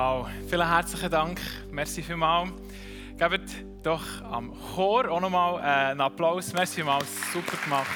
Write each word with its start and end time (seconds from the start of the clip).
Wow, 0.00 0.28
vielen 0.48 0.68
herzlichen 0.68 1.10
Dank. 1.10 1.40
Merci 1.72 2.04
vielmals. 2.04 2.52
Gebt 3.16 3.50
doch 3.82 4.22
am 4.22 4.56
Chor 4.76 5.10
auch 5.10 5.20
nochmal 5.20 5.58
äh, 5.58 5.90
einen 5.90 6.00
Applaus. 6.00 6.52
Merci 6.52 6.76
vielmals, 6.76 7.08
super 7.32 7.56
gemacht. 7.56 7.90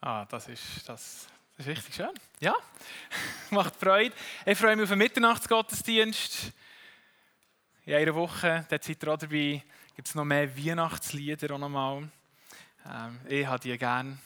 Ah, 0.00 0.24
das 0.24 0.48
ist, 0.48 0.88
das, 0.88 1.28
das 1.56 1.66
ist 1.66 1.68
richtig 1.68 1.94
schön. 1.94 2.10
Ja, 2.40 2.56
macht 3.50 3.76
Freude. 3.76 4.12
Ich 4.44 4.58
freue 4.58 4.74
mich 4.74 4.82
auf 4.82 4.88
den 4.88 4.98
Mitternachtsgottesdienst. 4.98 6.52
In 7.84 7.94
einer 7.94 8.16
Woche, 8.16 8.66
da 8.68 8.76
seid 8.82 9.00
ihr 9.00 9.12
auch 9.12 9.16
dabei 9.18 9.62
gibt 9.96 10.08
es 10.08 10.14
noch 10.14 10.26
mehr 10.26 10.54
Weihnachtslieder 10.58 11.54
auch 11.54 11.58
nochmal. 11.58 12.06
Ähm, 12.86 13.18
ich 13.30 13.46
habe 13.46 13.58
die 13.60 13.78
gerne. 13.78 14.18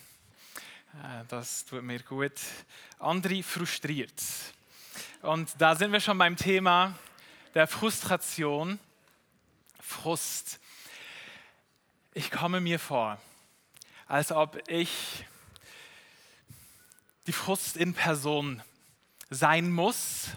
Äh, 0.94 1.24
das 1.28 1.64
tut 1.64 1.84
mir 1.84 2.00
gut. 2.00 2.32
Andere 2.98 3.40
frustriert. 3.44 4.20
Und 5.22 5.48
da 5.58 5.76
sind 5.76 5.92
wir 5.92 6.00
schon 6.00 6.18
beim 6.18 6.36
Thema 6.36 6.98
der 7.54 7.68
Frustration. 7.68 8.80
Frust. 9.78 10.58
Ich 12.14 12.32
komme 12.32 12.60
mir 12.60 12.80
vor, 12.80 13.20
als 14.08 14.32
ob 14.32 14.60
ich 14.68 15.24
die 17.28 17.32
Frust 17.32 17.76
in 17.76 17.94
Person 17.94 18.60
sein 19.30 19.70
muss, 19.70 20.30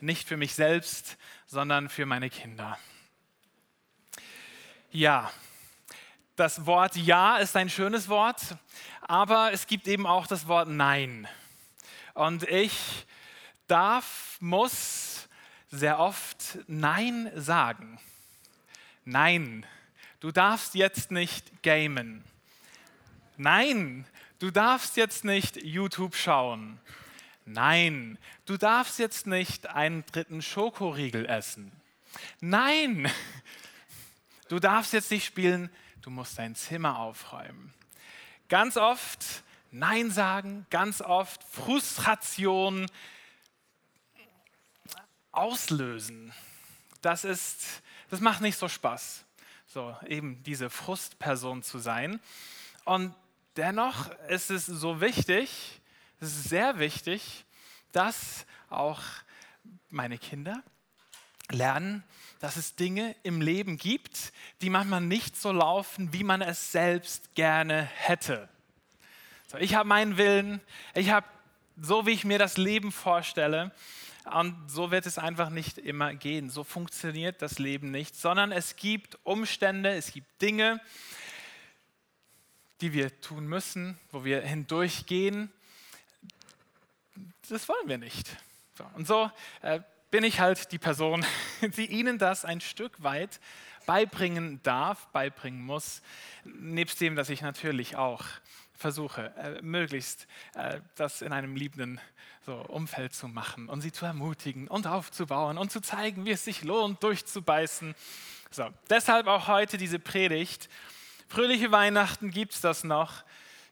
nicht 0.00 0.26
für 0.26 0.38
mich 0.38 0.54
selbst, 0.54 1.18
sondern 1.46 1.90
für 1.90 2.06
meine 2.06 2.30
Kinder. 2.30 2.78
Ja, 4.92 5.30
das 6.34 6.66
Wort 6.66 6.96
Ja 6.96 7.36
ist 7.36 7.54
ein 7.54 7.70
schönes 7.70 8.08
Wort, 8.08 8.56
aber 9.02 9.52
es 9.52 9.68
gibt 9.68 9.86
eben 9.86 10.04
auch 10.04 10.26
das 10.26 10.48
Wort 10.48 10.68
Nein. 10.68 11.28
Und 12.14 12.42
ich 12.48 13.06
darf, 13.68 14.36
muss 14.40 15.28
sehr 15.70 16.00
oft 16.00 16.58
Nein 16.66 17.30
sagen. 17.36 18.00
Nein, 19.04 19.64
du 20.18 20.32
darfst 20.32 20.74
jetzt 20.74 21.12
nicht 21.12 21.62
gamen. 21.62 22.24
Nein, 23.36 24.04
du 24.40 24.50
darfst 24.50 24.96
jetzt 24.96 25.24
nicht 25.24 25.62
YouTube 25.62 26.16
schauen. 26.16 26.80
Nein, 27.44 28.18
du 28.44 28.56
darfst 28.56 28.98
jetzt 28.98 29.28
nicht 29.28 29.68
einen 29.68 30.04
dritten 30.06 30.42
Schokoriegel 30.42 31.26
essen. 31.26 31.70
Nein, 32.40 33.08
du 34.50 34.58
darfst 34.58 34.92
jetzt 34.92 35.10
nicht 35.10 35.24
spielen, 35.24 35.70
du 36.02 36.10
musst 36.10 36.36
dein 36.38 36.54
Zimmer 36.54 36.98
aufräumen. 36.98 37.72
Ganz 38.48 38.76
oft 38.76 39.44
Nein 39.70 40.10
sagen, 40.10 40.66
ganz 40.70 41.00
oft 41.00 41.44
Frustration 41.44 42.90
auslösen. 45.30 46.32
Das 47.00 47.24
ist, 47.24 47.82
das 48.10 48.18
macht 48.18 48.40
nicht 48.40 48.58
so 48.58 48.68
Spaß, 48.68 49.24
so 49.68 49.96
eben 50.06 50.42
diese 50.42 50.68
Frustperson 50.68 51.62
zu 51.62 51.78
sein. 51.78 52.18
Und 52.84 53.14
dennoch 53.56 54.10
ist 54.28 54.50
es 54.50 54.66
so 54.66 55.00
wichtig, 55.00 55.80
es 56.18 56.32
ist 56.32 56.48
sehr 56.48 56.80
wichtig, 56.80 57.44
dass 57.92 58.44
auch 58.68 59.00
meine 59.88 60.18
Kinder 60.18 60.64
lernen, 61.50 62.02
dass 62.40 62.56
es 62.56 62.74
Dinge 62.74 63.14
im 63.22 63.40
Leben 63.40 63.76
gibt, 63.76 64.32
die 64.62 64.70
manchmal 64.70 65.02
nicht 65.02 65.36
so 65.36 65.52
laufen, 65.52 66.12
wie 66.12 66.24
man 66.24 66.42
es 66.42 66.72
selbst 66.72 67.34
gerne 67.34 67.82
hätte. 67.82 68.48
So, 69.46 69.58
ich 69.58 69.74
habe 69.74 69.88
meinen 69.88 70.16
Willen, 70.16 70.60
ich 70.94 71.10
habe 71.10 71.26
so, 71.80 72.06
wie 72.06 72.12
ich 72.12 72.24
mir 72.24 72.38
das 72.38 72.56
Leben 72.56 72.92
vorstelle. 72.92 73.72
Und 74.24 74.70
so 74.70 74.90
wird 74.90 75.06
es 75.06 75.18
einfach 75.18 75.50
nicht 75.50 75.78
immer 75.78 76.14
gehen. 76.14 76.50
So 76.50 76.62
funktioniert 76.64 77.42
das 77.42 77.58
Leben 77.58 77.90
nicht, 77.90 78.14
sondern 78.14 78.52
es 78.52 78.76
gibt 78.76 79.18
Umstände, 79.24 79.90
es 79.90 80.12
gibt 80.12 80.42
Dinge, 80.42 80.80
die 82.80 82.92
wir 82.92 83.20
tun 83.20 83.46
müssen, 83.46 83.98
wo 84.12 84.24
wir 84.24 84.40
hindurchgehen. 84.42 85.52
Das 87.48 87.68
wollen 87.68 87.88
wir 87.88 87.98
nicht. 87.98 88.36
Und 88.94 89.06
so 89.06 89.30
äh, 89.62 89.80
bin 90.10 90.24
ich 90.24 90.40
halt 90.40 90.72
die 90.72 90.78
Person, 90.78 91.24
die 91.76 91.86
Ihnen 91.86 92.18
das 92.18 92.44
ein 92.44 92.60
Stück 92.60 93.02
weit 93.02 93.40
beibringen 93.86 94.62
darf, 94.62 95.08
beibringen 95.08 95.62
muss, 95.62 96.02
nebst 96.44 97.00
dem, 97.00 97.16
dass 97.16 97.30
ich 97.30 97.42
natürlich 97.42 97.96
auch 97.96 98.24
versuche, 98.74 99.34
äh, 99.36 99.60
möglichst 99.62 100.26
äh, 100.54 100.80
das 100.94 101.22
in 101.22 101.32
einem 101.32 101.56
liebenden 101.56 102.00
so, 102.46 102.54
Umfeld 102.54 103.14
zu 103.14 103.28
machen 103.28 103.68
und 103.68 103.82
sie 103.82 103.92
zu 103.92 104.06
ermutigen 104.06 104.68
und 104.68 104.86
aufzubauen 104.86 105.58
und 105.58 105.70
zu 105.70 105.80
zeigen, 105.80 106.24
wie 106.24 106.30
es 106.30 106.44
sich 106.44 106.62
lohnt, 106.62 107.02
durchzubeißen. 107.02 107.94
So, 108.50 108.68
deshalb 108.88 109.26
auch 109.26 109.48
heute 109.48 109.76
diese 109.76 109.98
Predigt. 109.98 110.68
Fröhliche 111.28 111.70
Weihnachten 111.70 112.30
gibt 112.30 112.54
es 112.54 112.60
das 112.60 112.82
noch. 112.82 113.24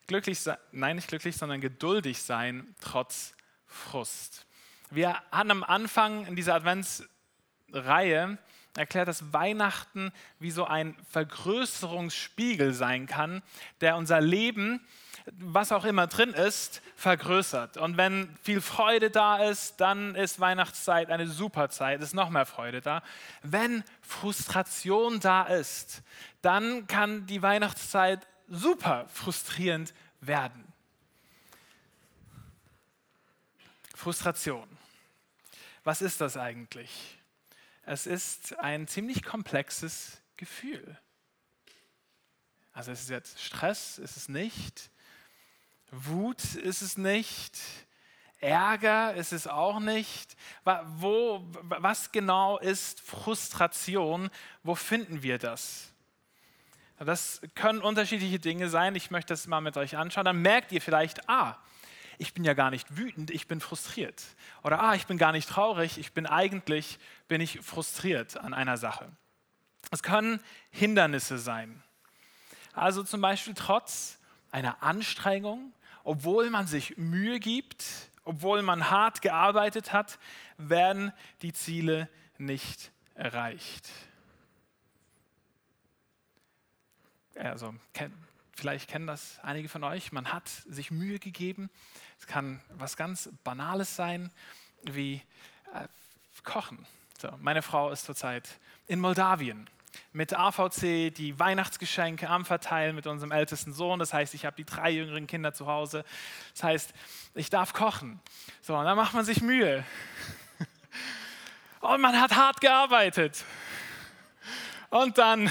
Glücklich 0.06 0.40
sein, 0.40 0.58
nein, 0.72 0.96
nicht 0.96 1.08
glücklich, 1.08 1.36
sondern 1.36 1.60
geduldig 1.60 2.22
sein, 2.22 2.74
trotz 2.80 3.34
Frust. 3.66 4.47
Wir 4.90 5.16
haben 5.30 5.50
am 5.50 5.64
Anfang 5.64 6.26
in 6.26 6.36
dieser 6.36 6.54
Adventsreihe 6.54 8.38
erklärt, 8.76 9.08
dass 9.08 9.32
Weihnachten 9.32 10.12
wie 10.38 10.50
so 10.50 10.64
ein 10.64 10.96
Vergrößerungsspiegel 11.10 12.72
sein 12.72 13.06
kann, 13.06 13.42
der 13.80 13.96
unser 13.96 14.20
Leben, 14.20 14.80
was 15.32 15.72
auch 15.72 15.84
immer 15.84 16.06
drin 16.06 16.30
ist, 16.30 16.80
vergrößert. 16.96 17.76
Und 17.76 17.96
wenn 17.96 18.34
viel 18.42 18.60
Freude 18.60 19.10
da 19.10 19.44
ist, 19.44 19.80
dann 19.80 20.14
ist 20.14 20.40
Weihnachtszeit 20.40 21.10
eine 21.10 21.26
super 21.26 21.68
Zeit, 21.68 22.00
ist 22.00 22.14
noch 22.14 22.30
mehr 22.30 22.46
Freude 22.46 22.80
da. 22.80 23.02
Wenn 23.42 23.84
Frustration 24.00 25.20
da 25.20 25.42
ist, 25.42 26.02
dann 26.40 26.86
kann 26.86 27.26
die 27.26 27.42
Weihnachtszeit 27.42 28.26
super 28.48 29.06
frustrierend 29.12 29.92
werden. 30.20 30.64
Frustration. 33.94 34.77
Was 35.88 36.02
ist 36.02 36.20
das 36.20 36.36
eigentlich? 36.36 37.18
Es 37.86 38.06
ist 38.06 38.58
ein 38.58 38.86
ziemlich 38.88 39.22
komplexes 39.22 40.20
Gefühl. 40.36 40.98
Also 42.74 42.92
es 42.92 43.00
ist 43.00 43.08
jetzt 43.08 43.40
Stress, 43.40 43.96
ist 43.96 44.18
es 44.18 44.28
nicht. 44.28 44.90
Wut 45.90 46.44
ist 46.56 46.82
es 46.82 46.98
nicht. 46.98 47.58
Ärger 48.38 49.14
ist 49.14 49.32
es 49.32 49.46
auch 49.46 49.80
nicht. 49.80 50.36
Wo, 50.96 51.48
was 51.62 52.12
genau 52.12 52.58
ist 52.58 53.00
Frustration? 53.00 54.28
Wo 54.62 54.74
finden 54.74 55.22
wir 55.22 55.38
das? 55.38 55.94
Das 56.98 57.40
können 57.54 57.80
unterschiedliche 57.80 58.38
Dinge 58.38 58.68
sein. 58.68 58.94
Ich 58.94 59.10
möchte 59.10 59.32
das 59.32 59.46
mal 59.46 59.62
mit 59.62 59.78
euch 59.78 59.96
anschauen. 59.96 60.26
Dann 60.26 60.42
merkt 60.42 60.70
ihr 60.70 60.82
vielleicht, 60.82 61.30
ah, 61.30 61.56
ich 62.18 62.34
bin 62.34 62.44
ja 62.44 62.54
gar 62.54 62.70
nicht 62.70 62.96
wütend, 62.96 63.30
ich 63.30 63.46
bin 63.46 63.60
frustriert. 63.60 64.22
Oder 64.62 64.80
ah, 64.80 64.94
ich 64.94 65.06
bin 65.06 65.18
gar 65.18 65.32
nicht 65.32 65.48
traurig, 65.48 65.98
ich 65.98 66.12
bin 66.12 66.26
eigentlich 66.26 66.98
bin 67.28 67.40
ich 67.40 67.60
frustriert 67.60 68.36
an 68.36 68.54
einer 68.54 68.76
Sache. 68.76 69.10
Es 69.90 70.02
können 70.02 70.40
Hindernisse 70.70 71.38
sein. 71.38 71.82
Also 72.74 73.02
zum 73.02 73.20
Beispiel 73.20 73.54
trotz 73.54 74.18
einer 74.50 74.82
Anstrengung, 74.82 75.72
obwohl 76.04 76.50
man 76.50 76.66
sich 76.66 76.96
Mühe 76.96 77.38
gibt, 77.38 77.84
obwohl 78.24 78.62
man 78.62 78.90
hart 78.90 79.22
gearbeitet 79.22 79.92
hat, 79.92 80.18
werden 80.58 81.12
die 81.42 81.52
Ziele 81.52 82.08
nicht 82.36 82.90
erreicht. 83.14 83.88
Also 87.36 87.74
Vielleicht 88.58 88.90
kennen 88.90 89.06
das 89.06 89.38
einige 89.44 89.68
von 89.68 89.84
euch. 89.84 90.10
Man 90.10 90.32
hat 90.32 90.48
sich 90.48 90.90
Mühe 90.90 91.20
gegeben. 91.20 91.70
Es 92.18 92.26
kann 92.26 92.60
was 92.70 92.96
ganz 92.96 93.30
Banales 93.44 93.94
sein, 93.96 94.30
wie 94.82 95.22
äh, 95.74 95.88
Kochen. 96.44 96.86
So, 97.20 97.30
meine 97.40 97.62
Frau 97.62 97.90
ist 97.90 98.04
zurzeit 98.04 98.58
in 98.86 99.00
Moldawien 99.00 99.68
mit 100.12 100.34
AVC 100.34 101.14
die 101.14 101.38
Weihnachtsgeschenke 101.38 102.28
am 102.28 102.44
Verteilen 102.44 102.94
mit 102.94 103.06
unserem 103.06 103.32
ältesten 103.32 103.72
Sohn. 103.72 103.98
Das 103.98 104.12
heißt, 104.12 104.34
ich 104.34 104.44
habe 104.44 104.56
die 104.56 104.64
drei 104.64 104.90
jüngeren 104.90 105.26
Kinder 105.26 105.52
zu 105.52 105.66
Hause. 105.66 106.04
Das 106.54 106.62
heißt, 106.64 106.94
ich 107.34 107.50
darf 107.50 107.72
kochen. 107.72 108.20
So, 108.62 108.76
und 108.76 108.84
dann 108.84 108.96
macht 108.96 109.14
man 109.14 109.24
sich 109.24 109.42
Mühe. 109.42 109.84
Und 111.80 112.00
man 112.00 112.20
hat 112.20 112.34
hart 112.34 112.60
gearbeitet. 112.60 113.44
Und 114.90 115.16
dann 115.16 115.48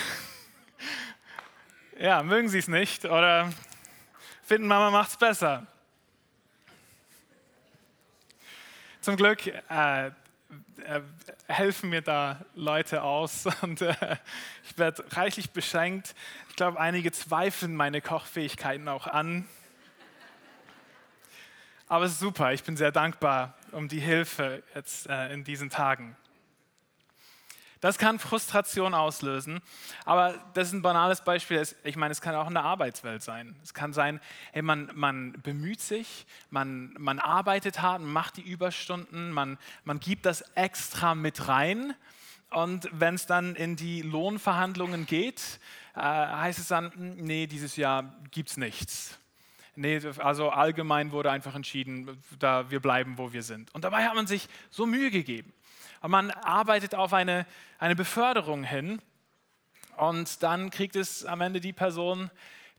ja, 1.99 2.21
mögen 2.21 2.49
sie 2.49 2.59
es 2.59 2.67
nicht 2.67 3.05
oder 3.05 3.53
finden, 4.43 4.67
Mama 4.67 4.91
macht 4.91 5.11
es 5.11 5.17
besser. 5.17 5.65
Zum 9.07 9.15
Glück, 9.15 9.47
äh, 9.47 10.07
äh, 10.07 10.11
helfen 11.47 11.91
mir 11.91 12.01
da 12.01 12.41
Leute 12.55 13.03
aus 13.03 13.45
und 13.61 13.81
äh, 13.81 14.17
ich 14.65 14.77
werde 14.77 15.01
reichlich 15.15 15.51
beschenkt. 15.51 16.13
Ich 16.49 16.57
glaube, 16.57 16.77
einige 16.77 17.13
zweifeln 17.13 17.73
meine 17.73 18.01
Kochfähigkeiten 18.01 18.89
auch 18.89 19.07
an. 19.07 19.47
Aber 21.87 22.03
es 22.03 22.11
ist 22.11 22.19
super, 22.19 22.51
ich 22.51 22.65
bin 22.65 22.75
sehr 22.75 22.91
dankbar 22.91 23.57
um 23.71 23.87
die 23.87 24.01
Hilfe 24.01 24.61
jetzt 24.75 25.07
äh, 25.07 25.31
in 25.31 25.45
diesen 25.45 25.69
Tagen. 25.69 26.17
Das 27.79 27.97
kann 27.97 28.19
Frustration 28.19 28.93
auslösen, 28.93 29.61
aber 30.05 30.33
das 30.53 30.69
ist 30.69 30.73
ein 30.73 30.81
banales 30.81 31.23
Beispiel. 31.23 31.61
Ich 31.83 31.95
meine, 31.95 32.11
es 32.11 32.21
kann 32.21 32.33
auch 32.35 32.47
in 32.47 32.53
der 32.53 32.63
Arbeitswelt 32.63 33.21
sein. 33.21 33.55
Es 33.61 33.73
kann 33.73 33.93
sein, 33.93 34.19
hey, 34.51 34.61
man, 34.61 34.89
man 34.95 35.33
bemüht 35.43 35.81
sich, 35.81 36.25
man, 36.49 36.95
man 36.97 37.19
arbeitet 37.19 37.81
hart, 37.81 38.01
man 38.01 38.11
macht 38.11 38.37
die 38.37 38.41
Überstunden, 38.41 39.31
man, 39.31 39.57
man 39.83 39.99
gibt 39.99 40.25
das 40.25 40.41
extra 40.55 41.13
mit 41.13 41.47
rein. 41.47 41.93
Und 42.49 42.89
wenn 42.93 43.15
es 43.15 43.25
dann 43.25 43.55
in 43.55 43.75
die 43.75 44.01
Lohnverhandlungen 44.01 45.05
geht, 45.05 45.59
äh, 45.95 45.99
heißt 45.99 46.59
es 46.59 46.69
dann, 46.69 46.91
hm, 46.93 47.15
nee, 47.17 47.45
dieses 47.45 47.75
Jahr 47.75 48.15
gibt 48.31 48.49
es 48.49 48.57
nichts. 48.57 49.19
Nee, 49.75 50.01
also 50.17 50.49
allgemein 50.49 51.11
wurde 51.11 51.29
einfach 51.29 51.53
entschieden, 51.53 52.17
da 52.39 52.71
wir 52.71 52.79
bleiben, 52.79 53.19
wo 53.19 53.31
wir 53.31 53.43
sind. 53.43 53.71
Und 53.75 53.83
dabei 53.83 54.07
hat 54.07 54.15
man 54.15 54.25
sich 54.25 54.47
so 54.71 54.87
Mühe 54.87 55.11
gegeben. 55.11 55.53
Und 56.07 56.11
man 56.11 56.31
arbeitet 56.31 56.95
auf 56.95 57.11
eine, 57.11 57.45
eine 57.79 57.93
Beförderung 57.93 58.63
hin 58.63 59.01
und 59.97 60.41
dann 60.41 60.69
kriegt 60.69 60.95
es 60.95 61.25
am 61.25 61.41
Ende 61.41 61.59
die 61.59 61.73
Person, 61.73 62.31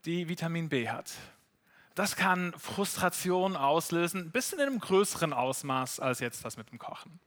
die 0.07 0.31
Vitamin 0.31 0.71
B 0.71 0.89
hat. 0.89 1.13
Das 1.95 2.17
kann 2.17 2.55
Frustration 2.57 3.55
auslösen, 3.55 4.23
ein 4.23 4.31
bisschen 4.31 4.61
in 4.61 4.69
einem 4.69 4.79
größeren 4.81 5.35
Ausmaß 5.35 6.01
als 6.01 6.21
jetzt 6.21 6.43
das 6.47 6.57
mit 6.57 6.71
dem 6.71 6.79
Kochen. 6.79 7.21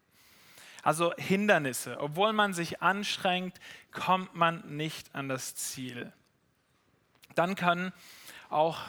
Also 0.82 1.14
Hindernisse. 1.18 2.00
Obwohl 2.00 2.34
man 2.34 2.56
sich 2.56 2.82
anstrengt, 2.82 3.60
kommt 3.92 4.34
man 4.34 4.76
nicht 4.76 5.14
an 5.14 5.30
das 5.30 5.54
Ziel. 5.54 6.12
Dann 7.36 7.54
können 7.54 7.94
auch 8.50 8.80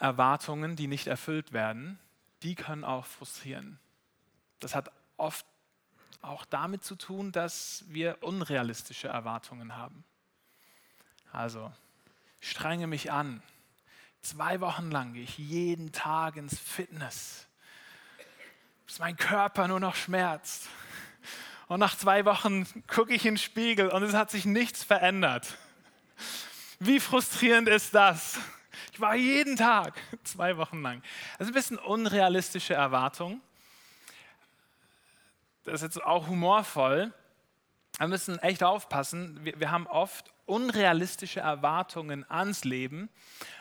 Erwartungen, 0.00 0.76
die 0.76 0.86
nicht 0.86 1.06
erfüllt 1.06 1.54
werden, 1.54 1.98
die 2.42 2.56
können 2.56 2.84
auch 2.84 3.06
frustrieren. 3.06 3.78
Das 4.60 4.74
hat 4.74 4.92
oft 5.16 5.46
auch 6.22 6.44
damit 6.44 6.84
zu 6.84 6.96
tun, 6.96 7.32
dass 7.32 7.84
wir 7.88 8.18
unrealistische 8.22 9.08
Erwartungen 9.08 9.76
haben. 9.76 10.04
Also, 11.32 11.72
strenge 12.40 12.86
mich 12.86 13.12
an. 13.12 13.42
Zwei 14.20 14.60
Wochen 14.60 14.90
lang 14.90 15.12
gehe 15.12 15.22
ich 15.22 15.38
jeden 15.38 15.92
Tag 15.92 16.36
ins 16.36 16.58
Fitness, 16.58 17.46
bis 18.86 18.98
mein 18.98 19.16
Körper 19.16 19.68
nur 19.68 19.80
noch 19.80 19.94
schmerzt. 19.94 20.68
Und 21.68 21.80
nach 21.80 21.96
zwei 21.96 22.24
Wochen 22.24 22.66
gucke 22.86 23.14
ich 23.14 23.26
in 23.26 23.34
den 23.34 23.38
Spiegel 23.38 23.88
und 23.90 24.02
es 24.02 24.14
hat 24.14 24.30
sich 24.30 24.46
nichts 24.46 24.82
verändert. 24.82 25.56
Wie 26.80 26.98
frustrierend 26.98 27.68
ist 27.68 27.94
das? 27.94 28.38
Ich 28.92 29.00
war 29.00 29.14
jeden 29.14 29.56
Tag, 29.56 29.94
zwei 30.24 30.56
Wochen 30.56 30.82
lang. 30.82 31.02
Das 31.38 31.46
ist 31.46 31.52
ein 31.52 31.54
bisschen 31.54 31.78
unrealistische 31.78 32.74
Erwartung 32.74 33.40
das 35.68 35.82
ist 35.82 35.94
jetzt 35.94 36.04
auch 36.04 36.28
humorvoll, 36.28 37.12
wir 37.98 38.08
müssen 38.08 38.38
echt 38.38 38.62
aufpassen. 38.62 39.44
Wir, 39.44 39.58
wir, 39.58 39.70
haben 39.70 39.86
oft 39.86 40.32
unrealistische 40.46 41.40
Erwartungen 41.40 42.28
ans 42.30 42.64
Leben. 42.64 43.08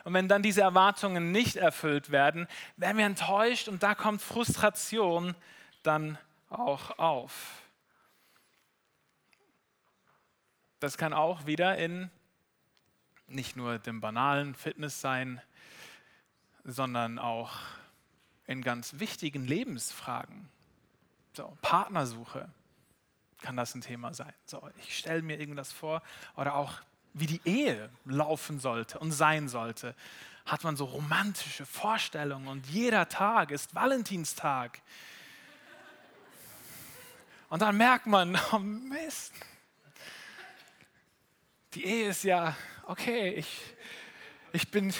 Und 0.03 0.13
wenn 0.13 0.27
dann 0.27 0.43
diese 0.43 0.61
Erwartungen 0.61 1.31
nicht 1.31 1.55
erfüllt 1.55 2.11
werden, 2.11 2.47
werden 2.75 2.97
wir 2.97 3.05
enttäuscht 3.05 3.67
und 3.67 3.81
da 3.83 3.95
kommt 3.95 4.21
Frustration 4.21 5.35
dann 5.83 6.17
auch 6.49 6.97
auf. 6.99 7.63
Das 10.79 10.97
kann 10.97 11.13
auch 11.13 11.47
wieder 11.47 11.77
in 11.77 12.11
nicht 13.27 13.55
nur 13.57 13.79
dem 13.79 13.99
banalen 13.99 14.53
Fitness 14.53 15.01
sein, 15.01 15.41
sondern 16.63 17.17
auch 17.17 17.59
in 18.45 18.61
ganz 18.61 18.99
wichtigen 18.99 19.45
Lebensfragen. 19.45 20.49
So, 21.37 21.55
Partnersuche 21.61 22.49
kann 23.43 23.55
das 23.55 23.75
ein 23.75 23.81
Thema 23.81 24.11
sein. 24.11 24.33
So, 24.47 24.67
ich 24.79 24.97
stelle 24.97 25.21
mir 25.21 25.39
irgendwas 25.39 25.71
vor 25.71 26.01
oder 26.35 26.55
auch 26.55 26.73
wie 27.13 27.27
die 27.27 27.41
Ehe 27.45 27.91
laufen 28.05 28.59
sollte 28.59 28.97
und 28.97 29.11
sein 29.11 29.47
sollte. 29.47 29.93
Hat 30.47 30.63
man 30.63 30.75
so 30.75 30.85
romantische 30.85 31.67
Vorstellungen 31.67 32.47
und 32.47 32.65
jeder 32.65 33.07
Tag 33.07 33.51
ist 33.51 33.75
Valentinstag. 33.75 34.81
Und 37.49 37.61
dann 37.61 37.77
merkt 37.77 38.07
man, 38.07 38.35
oh 38.51 38.57
Mist, 38.57 39.33
die 41.75 41.85
Ehe 41.85 42.09
ist 42.09 42.23
ja, 42.23 42.57
okay, 42.87 43.35
ich, 43.35 43.75
ich 44.53 44.71
bin, 44.71 44.91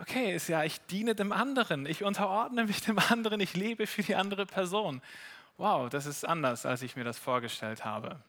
okay, 0.00 0.34
ist 0.34 0.48
ja, 0.48 0.64
ich 0.64 0.80
diene 0.86 1.14
dem 1.14 1.32
anderen, 1.32 1.86
ich 1.86 2.04
unterordne 2.04 2.64
mich 2.64 2.80
dem 2.82 2.98
anderen, 2.98 3.40
ich 3.40 3.54
lebe 3.54 3.86
für 3.86 4.02
die 4.02 4.14
andere 4.14 4.46
Person. 4.46 5.02
Wow, 5.56 5.88
das 5.88 6.06
ist 6.06 6.26
anders, 6.26 6.66
als 6.66 6.82
ich 6.82 6.96
mir 6.96 7.04
das 7.04 7.18
vorgestellt 7.18 7.84
habe. 7.84 8.20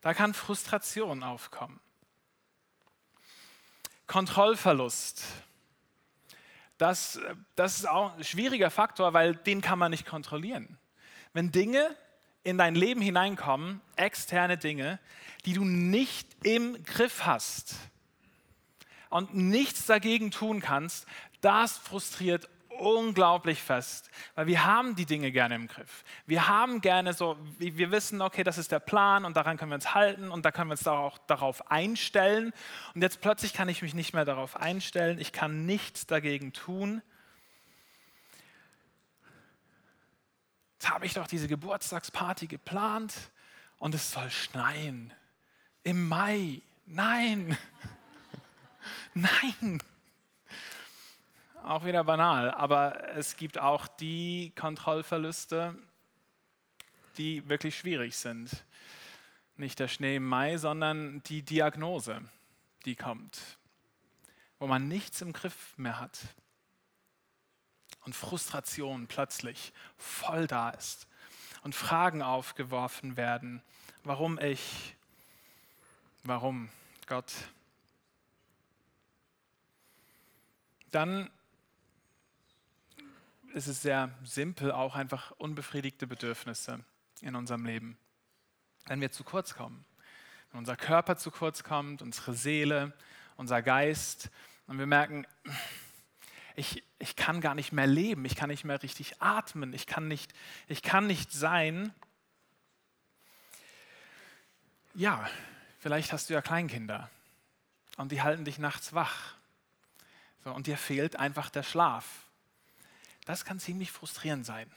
Da 0.00 0.14
kann 0.14 0.32
Frustration 0.32 1.22
aufkommen. 1.22 1.78
Kontrollverlust. 4.06 5.22
Das, 6.78 7.20
das 7.56 7.80
ist 7.80 7.88
auch 7.88 8.16
ein 8.16 8.24
schwieriger 8.24 8.70
Faktor, 8.70 9.12
weil 9.12 9.36
den 9.36 9.60
kann 9.60 9.78
man 9.78 9.90
nicht 9.90 10.06
kontrollieren. 10.06 10.78
Wenn 11.34 11.52
Dinge 11.52 11.94
in 12.42 12.56
dein 12.56 12.74
Leben 12.74 13.02
hineinkommen, 13.02 13.82
externe 13.96 14.56
Dinge, 14.56 14.98
die 15.44 15.52
du 15.52 15.64
nicht 15.64 16.26
im 16.44 16.82
Griff 16.84 17.26
hast, 17.26 17.74
und 19.10 19.34
nichts 19.34 19.84
dagegen 19.86 20.30
tun 20.30 20.60
kannst, 20.60 21.06
das 21.42 21.76
frustriert 21.76 22.48
unglaublich 22.80 23.62
fest, 23.62 24.10
weil 24.34 24.46
wir 24.46 24.64
haben 24.64 24.96
die 24.96 25.04
Dinge 25.04 25.30
gerne 25.32 25.54
im 25.54 25.68
Griff. 25.68 26.02
Wir 26.26 26.48
haben 26.48 26.80
gerne 26.80 27.12
so, 27.12 27.36
wir 27.58 27.90
wissen, 27.90 28.22
okay, 28.22 28.42
das 28.42 28.56
ist 28.56 28.72
der 28.72 28.80
Plan 28.80 29.24
und 29.26 29.36
daran 29.36 29.58
können 29.58 29.70
wir 29.70 29.74
uns 29.74 29.94
halten 29.94 30.30
und 30.30 30.44
da 30.44 30.50
können 30.50 30.70
wir 30.70 30.72
uns 30.72 30.86
auch 30.86 31.18
darauf 31.18 31.70
einstellen. 31.70 32.52
Und 32.94 33.02
jetzt 33.02 33.20
plötzlich 33.20 33.52
kann 33.52 33.68
ich 33.68 33.82
mich 33.82 33.94
nicht 33.94 34.14
mehr 34.14 34.24
darauf 34.24 34.56
einstellen, 34.56 35.18
ich 35.18 35.32
kann 35.32 35.66
nichts 35.66 36.06
dagegen 36.06 36.52
tun. 36.54 37.02
Jetzt 40.78 40.90
habe 40.90 41.04
ich 41.04 41.12
doch 41.12 41.26
diese 41.26 41.46
Geburtstagsparty 41.46 42.46
geplant 42.46 43.12
und 43.78 43.94
es 43.94 44.10
soll 44.10 44.30
schneien. 44.30 45.12
Im 45.82 46.08
Mai. 46.08 46.62
Nein. 46.86 47.58
Nein! 49.14 49.82
Auch 51.62 51.84
wieder 51.84 52.04
banal, 52.04 52.50
aber 52.50 53.10
es 53.14 53.36
gibt 53.36 53.58
auch 53.58 53.86
die 53.86 54.52
Kontrollverluste, 54.56 55.76
die 57.18 57.46
wirklich 57.48 57.78
schwierig 57.78 58.16
sind. 58.16 58.64
Nicht 59.56 59.78
der 59.78 59.88
Schnee 59.88 60.16
im 60.16 60.26
Mai, 60.26 60.56
sondern 60.56 61.22
die 61.24 61.42
Diagnose, 61.42 62.22
die 62.86 62.96
kommt, 62.96 63.58
wo 64.58 64.66
man 64.66 64.88
nichts 64.88 65.20
im 65.20 65.34
Griff 65.34 65.76
mehr 65.76 66.00
hat 66.00 66.18
und 68.04 68.14
Frustration 68.14 69.06
plötzlich 69.06 69.72
voll 69.98 70.46
da 70.46 70.70
ist 70.70 71.06
und 71.62 71.74
Fragen 71.74 72.22
aufgeworfen 72.22 73.16
werden, 73.16 73.62
warum 74.02 74.38
ich, 74.38 74.96
warum 76.24 76.70
Gott, 77.06 77.32
dann 80.90 81.30
ist 83.52 83.66
es 83.66 83.82
sehr 83.82 84.10
simpel, 84.24 84.72
auch 84.72 84.94
einfach 84.94 85.32
unbefriedigte 85.32 86.06
Bedürfnisse 86.06 86.80
in 87.20 87.34
unserem 87.34 87.64
Leben. 87.64 87.98
Wenn 88.86 89.00
wir 89.00 89.10
zu 89.10 89.24
kurz 89.24 89.54
kommen, 89.54 89.84
wenn 90.50 90.58
unser 90.58 90.76
Körper 90.76 91.16
zu 91.16 91.30
kurz 91.30 91.62
kommt, 91.64 92.02
unsere 92.02 92.34
Seele, 92.34 92.92
unser 93.36 93.62
Geist 93.62 94.30
und 94.66 94.78
wir 94.78 94.86
merken, 94.86 95.26
ich, 96.56 96.82
ich 96.98 97.16
kann 97.16 97.40
gar 97.40 97.54
nicht 97.54 97.72
mehr 97.72 97.86
leben, 97.86 98.24
ich 98.24 98.36
kann 98.36 98.50
nicht 98.50 98.64
mehr 98.64 98.82
richtig 98.82 99.20
atmen, 99.20 99.72
ich 99.72 99.86
kann 99.86 100.08
nicht, 100.08 100.32
ich 100.68 100.82
kann 100.82 101.06
nicht 101.06 101.32
sein. 101.32 101.92
Ja, 104.94 105.28
vielleicht 105.78 106.12
hast 106.12 106.28
du 106.28 106.34
ja 106.34 106.42
Kleinkinder 106.42 107.10
und 107.96 108.12
die 108.12 108.22
halten 108.22 108.44
dich 108.44 108.58
nachts 108.58 108.92
wach 108.92 109.39
so, 110.44 110.52
und 110.52 110.66
dir 110.66 110.76
fehlt 110.76 111.16
einfach 111.16 111.50
der 111.50 111.62
Schlaf. 111.62 112.04
Das 113.26 113.44
kann 113.44 113.60
ziemlich 113.60 113.92
frustrierend 113.92 114.46
sein. 114.46 114.70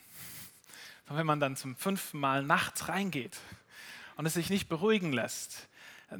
Und 1.07 1.17
wenn 1.17 1.25
man 1.25 1.39
dann 1.39 1.55
zum 1.55 1.75
fünften 1.75 2.19
Mal 2.19 2.43
nachts 2.43 2.87
reingeht 2.87 3.37
und 4.15 4.25
es 4.25 4.33
sich 4.33 4.49
nicht 4.49 4.69
beruhigen 4.69 5.13
lässt, 5.13 5.67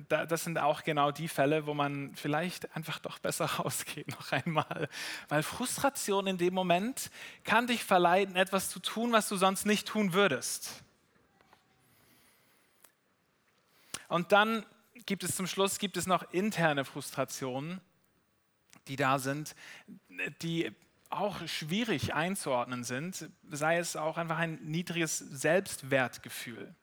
das 0.10 0.44
sind 0.44 0.58
auch 0.58 0.84
genau 0.84 1.12
die 1.12 1.28
Fälle, 1.28 1.68
wo 1.68 1.74
man 1.74 2.16
vielleicht 2.16 2.76
einfach 2.76 3.00
doch 3.00 3.20
besser 3.20 3.46
rausgeht 3.60 4.08
noch 4.10 4.32
einmal. 4.32 4.90
Weil 5.30 5.44
Frustration 5.44 6.28
in 6.28 6.38
dem 6.38 6.54
Moment 6.54 7.12
kann 7.44 7.68
dich 7.68 7.84
verleiten, 7.84 8.36
etwas 8.36 8.70
zu 8.70 8.80
tun, 8.80 9.12
was 9.12 9.30
du 9.30 9.36
sonst 9.36 9.66
nicht 9.66 9.88
tun 9.88 10.14
würdest. 10.14 10.84
Und 14.08 14.32
dann 14.32 14.66
gibt 15.06 15.24
es 15.24 15.36
zum 15.36 15.48
Schluss 15.48 15.80
gibt 15.80 15.98
es 15.98 16.08
noch 16.08 16.32
interne 16.32 16.86
Frustrationen, 16.86 17.82
die 18.88 18.96
da 18.96 19.20
sind, 19.20 19.56
die 20.42 20.72
auch 21.10 21.48
schwierig 21.48 22.14
einzuordnen 22.14 22.84
sind, 22.84 23.30
sei 23.50 23.78
es 23.78 23.96
auch 23.96 24.18
einfach 24.18 24.40
ein 24.40 24.60
niedriges 24.64 25.20
Selbstwertgefühl. 25.20 26.74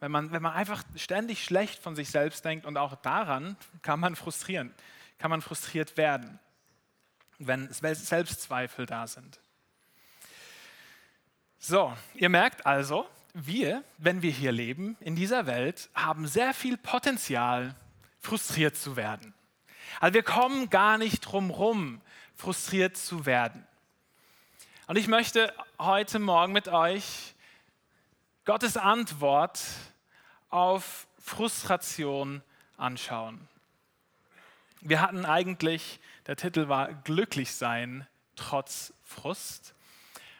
Wenn 0.00 0.10
man, 0.10 0.32
wenn 0.32 0.42
man 0.42 0.54
einfach 0.54 0.82
ständig 0.96 1.44
schlecht 1.44 1.80
von 1.80 1.94
sich 1.94 2.10
selbst 2.10 2.44
denkt 2.44 2.66
und 2.66 2.76
auch 2.76 2.96
daran 2.96 3.56
kann 3.82 4.00
man 4.00 4.16
frustrieren, 4.16 4.74
kann 5.18 5.30
man 5.30 5.42
frustriert 5.42 5.96
werden, 5.96 6.40
wenn 7.38 7.72
Selbstzweifel 7.72 8.86
da 8.86 9.06
sind. 9.06 9.38
So, 11.58 11.96
ihr 12.14 12.28
merkt 12.28 12.66
also, 12.66 13.06
wir, 13.34 13.84
wenn 13.98 14.22
wir 14.22 14.32
hier 14.32 14.50
leben, 14.50 14.96
in 14.98 15.14
dieser 15.14 15.46
Welt, 15.46 15.88
haben 15.94 16.26
sehr 16.26 16.52
viel 16.54 16.76
Potenzial, 16.76 17.76
frustriert 18.18 18.76
zu 18.76 18.96
werden. 18.96 19.34
Also 20.00 20.14
wir 20.14 20.22
kommen 20.22 20.70
gar 20.70 20.98
nicht 20.98 21.20
drum 21.20 21.50
rum, 21.50 22.00
frustriert 22.34 22.96
zu 22.96 23.26
werden. 23.26 23.66
Und 24.86 24.96
ich 24.96 25.08
möchte 25.08 25.54
heute 25.78 26.18
Morgen 26.18 26.52
mit 26.52 26.68
euch 26.68 27.34
Gottes 28.44 28.76
Antwort 28.76 29.62
auf 30.50 31.06
Frustration 31.18 32.42
anschauen. 32.76 33.48
Wir 34.80 35.00
hatten 35.00 35.24
eigentlich, 35.24 36.00
der 36.26 36.36
Titel 36.36 36.68
war 36.68 36.92
Glücklich 36.92 37.54
sein 37.54 38.06
trotz 38.34 38.92
Frust. 39.04 39.74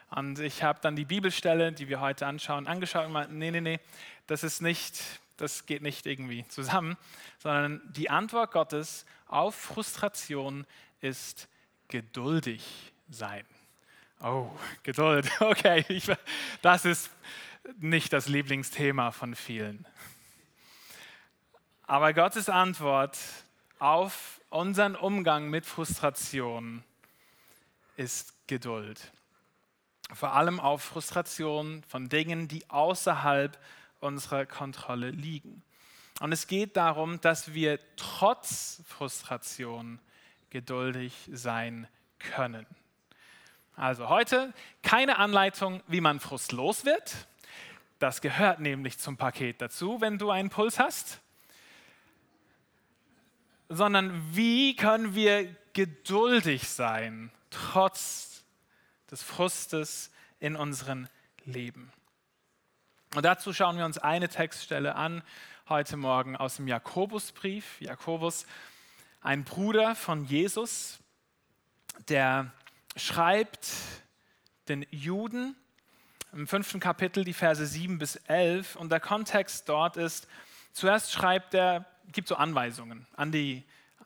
Und 0.09 0.39
ich 0.39 0.61
habe 0.61 0.79
dann 0.81 0.95
die 0.95 1.05
Bibelstelle, 1.05 1.71
die 1.71 1.87
wir 1.87 2.01
heute 2.01 2.27
anschauen, 2.27 2.67
angeschaut 2.67 3.05
und 3.05 3.13
meinte, 3.13 3.33
nee, 3.33 3.51
nee, 3.51 3.61
nee, 3.61 3.79
das 4.27 4.43
ist 4.43 4.61
nicht, 4.61 5.01
das 5.37 5.65
geht 5.65 5.81
nicht 5.81 6.05
irgendwie 6.05 6.47
zusammen, 6.47 6.97
sondern 7.39 7.81
die 7.93 8.09
Antwort 8.09 8.51
Gottes 8.51 9.05
auf 9.27 9.55
Frustration 9.55 10.65
ist 11.01 11.47
geduldig 11.87 12.93
sein. 13.09 13.45
Oh, 14.21 14.49
Geduld. 14.83 15.29
Okay, 15.41 15.85
ich, 15.89 16.09
das 16.61 16.85
ist 16.85 17.09
nicht 17.77 18.13
das 18.13 18.27
Lieblingsthema 18.27 19.11
von 19.11 19.35
vielen. 19.35 19.85
Aber 21.85 22.13
Gottes 22.13 22.47
Antwort 22.47 23.17
auf 23.79 24.39
unseren 24.49 24.95
Umgang 24.95 25.49
mit 25.49 25.65
Frustration 25.65 26.83
ist 27.97 28.33
Geduld. 28.47 29.11
Vor 30.13 30.33
allem 30.33 30.59
auf 30.59 30.83
Frustration 30.83 31.83
von 31.87 32.07
Dingen, 32.07 32.47
die 32.47 32.69
außerhalb 32.69 33.57
unserer 34.03 34.45
Kontrolle 34.45 35.09
liegen. 35.09 35.63
Und 36.19 36.31
es 36.31 36.47
geht 36.47 36.77
darum, 36.77 37.19
dass 37.21 37.53
wir 37.53 37.79
trotz 37.95 38.83
Frustration 38.85 39.99
geduldig 40.49 41.13
sein 41.31 41.87
können. 42.19 42.65
Also 43.75 44.09
heute 44.09 44.53
keine 44.83 45.17
Anleitung, 45.17 45.81
wie 45.87 46.01
man 46.01 46.19
frustlos 46.19 46.85
wird. 46.85 47.27
Das 47.97 48.21
gehört 48.21 48.59
nämlich 48.59 48.99
zum 48.99 49.17
Paket 49.17 49.61
dazu, 49.61 49.99
wenn 50.01 50.17
du 50.17 50.29
einen 50.29 50.49
Puls 50.49 50.77
hast. 50.77 51.19
Sondern 53.69 54.35
wie 54.35 54.75
können 54.75 55.15
wir 55.15 55.55
geduldig 55.73 56.67
sein, 56.69 57.31
trotz 57.49 58.43
des 59.09 59.23
Frustes 59.23 60.11
in 60.39 60.55
unserem 60.55 61.07
Leben. 61.45 61.91
Und 63.15 63.23
dazu 63.25 63.53
schauen 63.53 63.77
wir 63.77 63.85
uns 63.85 63.99
eine 63.99 64.27
Textstelle 64.27 64.95
an, 64.95 65.21
heute 65.69 65.97
Morgen 65.97 66.35
aus 66.35 66.55
dem 66.55 66.67
Jakobusbrief. 66.67 67.79
Jakobus 67.79 68.47
ein 69.21 69.43
Bruder 69.43 69.93
von 69.93 70.25
Jesus, 70.25 70.97
der 72.09 72.51
schreibt 72.95 73.67
den 74.67 74.83
Juden 74.89 75.55
im 76.31 76.47
fünften 76.47 76.79
Kapitel 76.79 77.23
die 77.23 77.33
Verse 77.33 77.63
7 77.63 77.99
bis 77.99 78.15
11 78.15 78.77
und 78.77 78.91
der 78.91 78.99
Kontext 78.99 79.69
dort 79.69 79.95
ist, 79.95 80.27
zuerst 80.71 81.11
schreibt 81.11 81.53
er, 81.53 81.85
gibt 82.11 82.27
so 82.27 82.35
Anweisungen 82.35 83.05
an 83.15 83.31
die, 83.31 83.63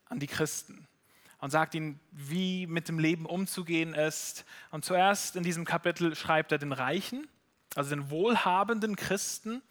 an 0.09 0.19
die 0.19 0.27
Christen 0.27 0.85
und 1.39 1.51
sagt 1.51 1.75
ihnen, 1.75 2.01
wie 2.11 2.67
mit 2.67 2.89
dem 2.89 2.99
Leben 2.99 3.25
umzugehen 3.25 3.93
ist. 3.93 4.43
Und 4.69 4.83
zuerst 4.83 5.37
in 5.37 5.43
diesem 5.43 5.63
Kapitel 5.63 6.13
schreibt 6.13 6.51
er 6.51 6.57
den 6.57 6.73
Reichen, 6.73 7.25
also 7.77 7.91
den 7.91 8.09
wohlhabenden 8.09 8.95
Christen 8.95 9.61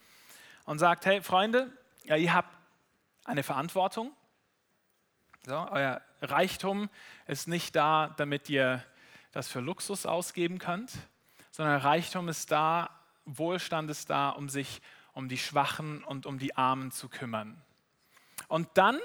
und 0.65 0.79
sagt, 0.79 1.07
hey 1.07 1.21
Freunde, 1.23 1.73
ja, 2.05 2.15
ihr 2.15 2.33
habt 2.33 2.57
eine 3.25 3.43
Verantwortung, 3.43 4.13
so, 5.45 5.55
euer 5.73 6.01
Reichtum 6.23 6.89
ist 7.27 7.49
nicht 7.49 7.75
da, 7.75 8.15
damit 8.17 8.49
ihr 8.49 8.85
das 9.33 9.49
für 9.49 9.59
Luxus 9.59 10.07
ausgeben 10.07 10.61
könnt, 10.61 10.93
sondern 11.51 11.81
Reichtum 11.81 12.29
ist 12.29 12.53
da, 12.53 12.91
Wohlstand 13.25 13.91
ist 13.91 14.09
da, 14.09 14.31
um 14.31 14.49
sich 14.49 14.83
um 15.13 15.29
die 15.29 15.39
Schwachen 15.39 16.05
und 16.05 16.27
um 16.27 16.39
die 16.39 16.57
Armen 16.57 16.93
zu 16.93 17.09
kümmern. 17.09 17.61
Und 18.47 18.69
dann 18.75 19.01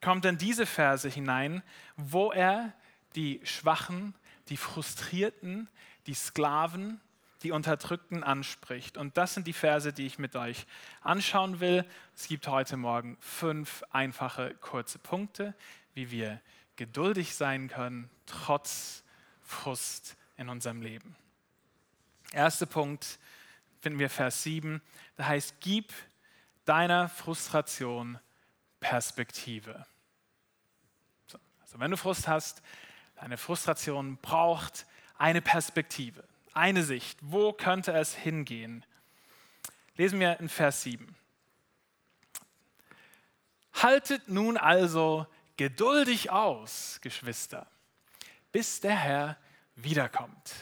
kommt 0.00 0.24
in 0.24 0.38
diese 0.38 0.64
Verse 0.64 1.08
hinein, 1.08 1.62
wo 1.96 2.32
er 2.32 2.72
die 3.14 3.42
Schwachen, 3.44 4.14
die 4.48 4.56
Frustrierten, 4.56 5.68
die 6.06 6.14
Sklaven 6.14 7.00
die 7.42 7.52
Unterdrückten 7.52 8.22
anspricht. 8.22 8.96
Und 8.96 9.16
das 9.16 9.34
sind 9.34 9.46
die 9.46 9.52
Verse, 9.52 9.92
die 9.92 10.06
ich 10.06 10.18
mit 10.18 10.36
euch 10.36 10.66
anschauen 11.00 11.60
will. 11.60 11.84
Es 12.14 12.28
gibt 12.28 12.46
heute 12.48 12.76
Morgen 12.76 13.16
fünf 13.20 13.82
einfache, 13.90 14.54
kurze 14.60 14.98
Punkte, 14.98 15.54
wie 15.94 16.10
wir 16.10 16.40
geduldig 16.76 17.34
sein 17.34 17.68
können, 17.68 18.10
trotz 18.26 19.04
Frust 19.40 20.16
in 20.36 20.48
unserem 20.48 20.82
Leben. 20.82 21.16
Erster 22.32 22.66
Punkt 22.66 23.18
finden 23.80 23.98
wir 23.98 24.10
Vers 24.10 24.42
7. 24.42 24.80
Da 25.16 25.26
heißt, 25.26 25.56
gib 25.60 25.92
deiner 26.64 27.08
Frustration 27.08 28.18
Perspektive. 28.80 29.86
Also 31.60 31.78
wenn 31.78 31.90
du 31.90 31.96
Frust 31.96 32.28
hast, 32.28 32.62
deine 33.16 33.36
Frustration 33.36 34.16
braucht 34.18 34.86
eine 35.18 35.42
Perspektive 35.42 36.24
eine 36.54 36.82
Sicht. 36.82 37.18
Wo 37.22 37.52
könnte 37.52 37.92
es 37.92 38.14
hingehen? 38.14 38.84
Lesen 39.96 40.20
wir 40.20 40.40
in 40.40 40.48
Vers 40.48 40.82
7. 40.82 41.14
Haltet 43.74 44.28
nun 44.28 44.56
also 44.56 45.26
geduldig 45.56 46.30
aus, 46.30 46.98
Geschwister, 47.02 47.66
bis 48.52 48.80
der 48.80 48.96
Herr 48.96 49.36
wiederkommt. 49.76 50.54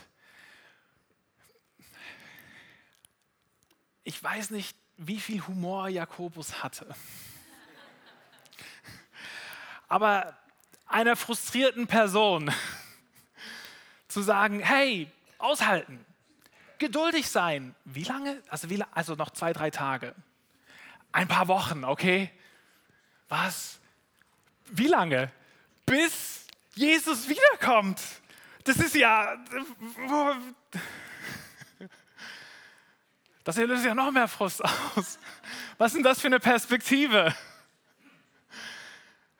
Ich 4.05 4.23
weiß 4.23 4.51
nicht, 4.51 4.77
wie 4.97 5.21
viel 5.21 5.47
Humor 5.47 5.89
Jakobus 5.89 6.63
hatte. 6.63 6.95
Aber 9.89 10.37
einer 10.87 11.17
frustrierten 11.17 11.87
Person 11.87 12.53
zu 14.09 14.23
sagen, 14.23 14.61
hey, 14.61 15.11
aushalten. 15.39 16.05
Geduldig 16.79 17.29
sein. 17.29 17.75
Wie 17.85 18.05
lange? 18.05 18.43
Also, 18.49 18.71
wie, 18.71 18.83
also 18.93 19.15
noch 19.15 19.31
zwei, 19.31 19.53
drei 19.53 19.71
Tage. 19.71 20.15
Ein 21.13 21.29
paar 21.29 21.49
Wochen, 21.49 21.85
okay? 21.85 22.31
Was? 23.29 23.81
Wie 24.67 24.87
lange? 24.87 25.31
Bis 25.87 26.47
Jesus 26.75 27.29
wiederkommt. 27.29 28.01
Das 28.65 28.77
ist 28.77 28.95
ja. 28.95 29.37
Das 33.45 33.57
löst 33.57 33.85
ja 33.87 33.95
noch 33.95 34.11
mehr 34.11 34.29
Frust 34.29 34.63
aus. 34.63 35.19
Was 35.79 35.93
ist 35.93 35.95
denn 35.95 36.03
das 36.03 36.21
für 36.21 36.27
eine 36.27 36.39
Perspektive? 36.39 37.35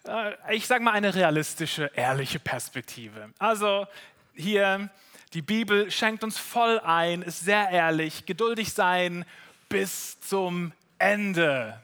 Äh, 0.07 0.57
ich 0.57 0.67
sage 0.67 0.83
mal 0.83 0.93
eine 0.93 1.15
realistische, 1.15 1.91
ehrliche 1.95 2.39
Perspektive. 2.39 3.31
Also 3.39 3.87
hier 4.35 4.89
die 5.35 5.43
Bibel 5.43 5.91
schenkt 5.91 6.25
uns 6.25 6.39
voll 6.39 6.81
ein, 6.81 7.23
ist 7.23 7.41
sehr 7.41 7.69
ehrlich, 7.71 8.27
geduldig 8.27 8.73
sein 8.73 9.25
bis 9.69 10.21
zum 10.21 10.73
Ende, 10.99 11.81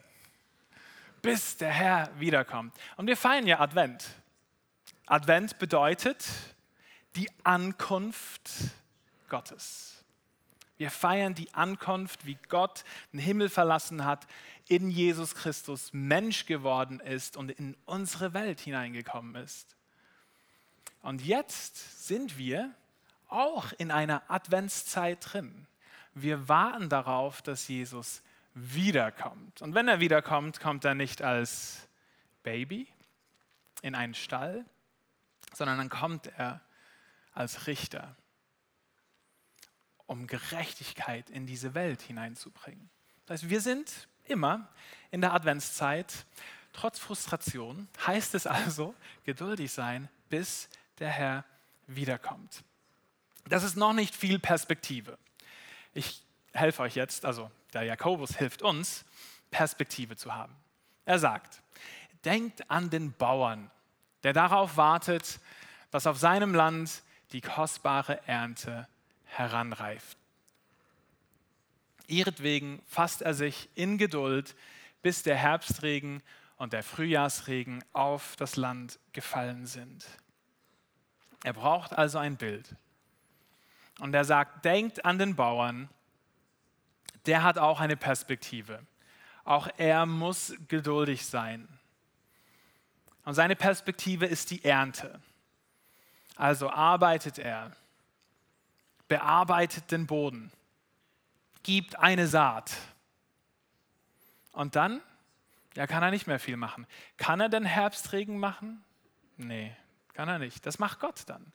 bis 1.21 1.57
der 1.57 1.71
Herr 1.71 2.09
wiederkommt. 2.19 2.75
Und 2.97 3.07
wir 3.07 3.17
feiern 3.17 3.45
ja 3.47 3.59
Advent. 3.59 4.05
Advent 5.05 5.59
bedeutet 5.59 6.25
die 7.15 7.29
Ankunft 7.43 8.49
Gottes. 9.29 10.03
Wir 10.77 10.91
feiern 10.91 11.35
die 11.35 11.53
Ankunft, 11.53 12.25
wie 12.25 12.37
Gott 12.49 12.83
den 13.13 13.19
Himmel 13.19 13.49
verlassen 13.49 14.03
hat, 14.03 14.27
in 14.67 14.89
Jesus 14.89 15.35
Christus 15.35 15.93
Mensch 15.93 16.45
geworden 16.47 16.99
ist 16.99 17.37
und 17.37 17.51
in 17.51 17.77
unsere 17.85 18.33
Welt 18.33 18.59
hineingekommen 18.59 19.35
ist. 19.35 19.75
Und 21.01 21.21
jetzt 21.21 22.07
sind 22.07 22.37
wir 22.37 22.73
auch 23.27 23.71
in 23.73 23.91
einer 23.91 24.23
Adventszeit 24.29 25.19
drin. 25.21 25.67
Wir 26.13 26.47
warten 26.47 26.89
darauf, 26.89 27.41
dass 27.41 27.67
Jesus 27.67 28.21
wiederkommt. 28.53 29.61
Und 29.61 29.75
wenn 29.75 29.87
er 29.87 29.99
wiederkommt, 29.99 30.59
kommt 30.59 30.85
er 30.85 30.95
nicht 30.95 31.21
als 31.21 31.87
Baby 32.43 32.87
in 33.81 33.95
einen 33.95 34.13
Stall, 34.13 34.65
sondern 35.53 35.77
dann 35.77 35.89
kommt 35.89 36.27
er 36.37 36.61
als 37.33 37.67
Richter, 37.67 38.15
um 40.05 40.27
Gerechtigkeit 40.27 41.29
in 41.29 41.45
diese 41.45 41.73
Welt 41.73 42.01
hineinzubringen. 42.01 42.89
Das 43.25 43.41
heißt, 43.41 43.49
wir 43.49 43.61
sind 43.61 44.07
immer 44.23 44.69
in 45.11 45.21
der 45.21 45.33
Adventszeit, 45.33 46.25
trotz 46.71 46.99
Frustration, 46.99 47.87
heißt 48.05 48.35
es 48.35 48.47
also, 48.47 48.95
geduldig 49.23 49.71
sein, 49.71 50.09
bis 50.29 50.69
der 50.99 51.09
Herr 51.09 51.45
wiederkommt. 51.87 52.63
Das 53.47 53.63
ist 53.63 53.77
noch 53.77 53.93
nicht 53.93 54.15
viel 54.15 54.39
Perspektive. 54.39 55.17
Ich 55.93 56.23
helfe 56.53 56.83
euch 56.83 56.95
jetzt, 56.95 57.25
also 57.25 57.51
der 57.73 57.83
Jakobus 57.83 58.37
hilft 58.37 58.61
uns, 58.61 59.05
Perspektive 59.51 60.15
zu 60.15 60.33
haben. 60.33 60.55
Er 61.05 61.19
sagt, 61.19 61.61
denkt 62.23 62.69
an 62.69 62.89
den 62.89 63.13
Bauern, 63.13 63.69
der 64.23 64.33
darauf 64.33 64.77
wartet, 64.77 65.39
dass 65.91 66.07
auf 66.07 66.17
seinem 66.17 66.55
Land 66.55 67.03
die 67.31 67.41
kostbare 67.41 68.27
Ernte 68.27 68.87
heranreift. 69.25 70.17
Ihretwegen 72.07 72.81
fasst 72.87 73.21
er 73.21 73.33
sich 73.33 73.69
in 73.75 73.97
Geduld, 73.97 74.55
bis 75.01 75.23
der 75.23 75.35
Herbstregen 75.35 76.21
und 76.57 76.73
der 76.73 76.83
Frühjahrsregen 76.83 77.83
auf 77.93 78.35
das 78.37 78.55
Land 78.55 78.99
gefallen 79.13 79.65
sind. 79.65 80.05
Er 81.43 81.53
braucht 81.53 81.93
also 81.93 82.17
ein 82.17 82.37
Bild. 82.37 82.75
Und 83.99 84.13
er 84.13 84.25
sagt, 84.25 84.65
denkt 84.65 85.05
an 85.05 85.17
den 85.17 85.35
Bauern, 85.35 85.89
der 87.25 87.43
hat 87.43 87.57
auch 87.57 87.79
eine 87.79 87.97
Perspektive. 87.97 88.85
Auch 89.43 89.67
er 89.77 90.05
muss 90.05 90.53
geduldig 90.67 91.25
sein. 91.25 91.67
Und 93.23 93.33
seine 93.33 93.55
Perspektive 93.55 94.25
ist 94.25 94.51
die 94.51 94.63
Ernte. 94.63 95.19
Also 96.35 96.69
arbeitet 96.69 97.39
er, 97.39 97.71
bearbeitet 99.07 99.91
den 99.91 100.05
Boden, 100.05 100.51
gibt 101.63 101.97
eine 101.97 102.27
Saat. 102.27 102.75
Und 104.51 104.75
dann, 104.75 105.01
ja, 105.75 105.87
kann 105.87 106.03
er 106.03 106.11
nicht 106.11 106.27
mehr 106.27 106.39
viel 106.39 106.57
machen. 106.57 106.85
Kann 107.17 107.39
er 107.39 107.49
den 107.49 107.65
Herbstregen 107.65 108.37
machen? 108.37 108.83
Nee, 109.37 109.75
kann 110.13 110.29
er 110.29 110.39
nicht. 110.39 110.65
Das 110.65 110.79
macht 110.79 110.99
Gott 110.99 111.23
dann. 111.27 111.51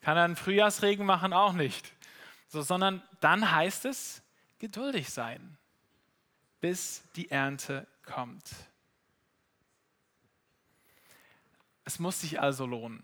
Kann 0.00 0.16
er 0.16 0.24
einen 0.24 0.36
Frühjahrsregen 0.36 1.04
machen? 1.04 1.32
Auch 1.32 1.52
nicht. 1.52 1.92
So, 2.48 2.62
sondern 2.62 3.02
dann 3.20 3.52
heißt 3.52 3.84
es, 3.84 4.22
geduldig 4.58 5.10
sein, 5.10 5.56
bis 6.60 7.02
die 7.16 7.30
Ernte 7.30 7.86
kommt. 8.04 8.50
Es 11.84 11.98
muss 11.98 12.20
sich 12.20 12.40
also 12.40 12.66
lohnen. 12.66 13.02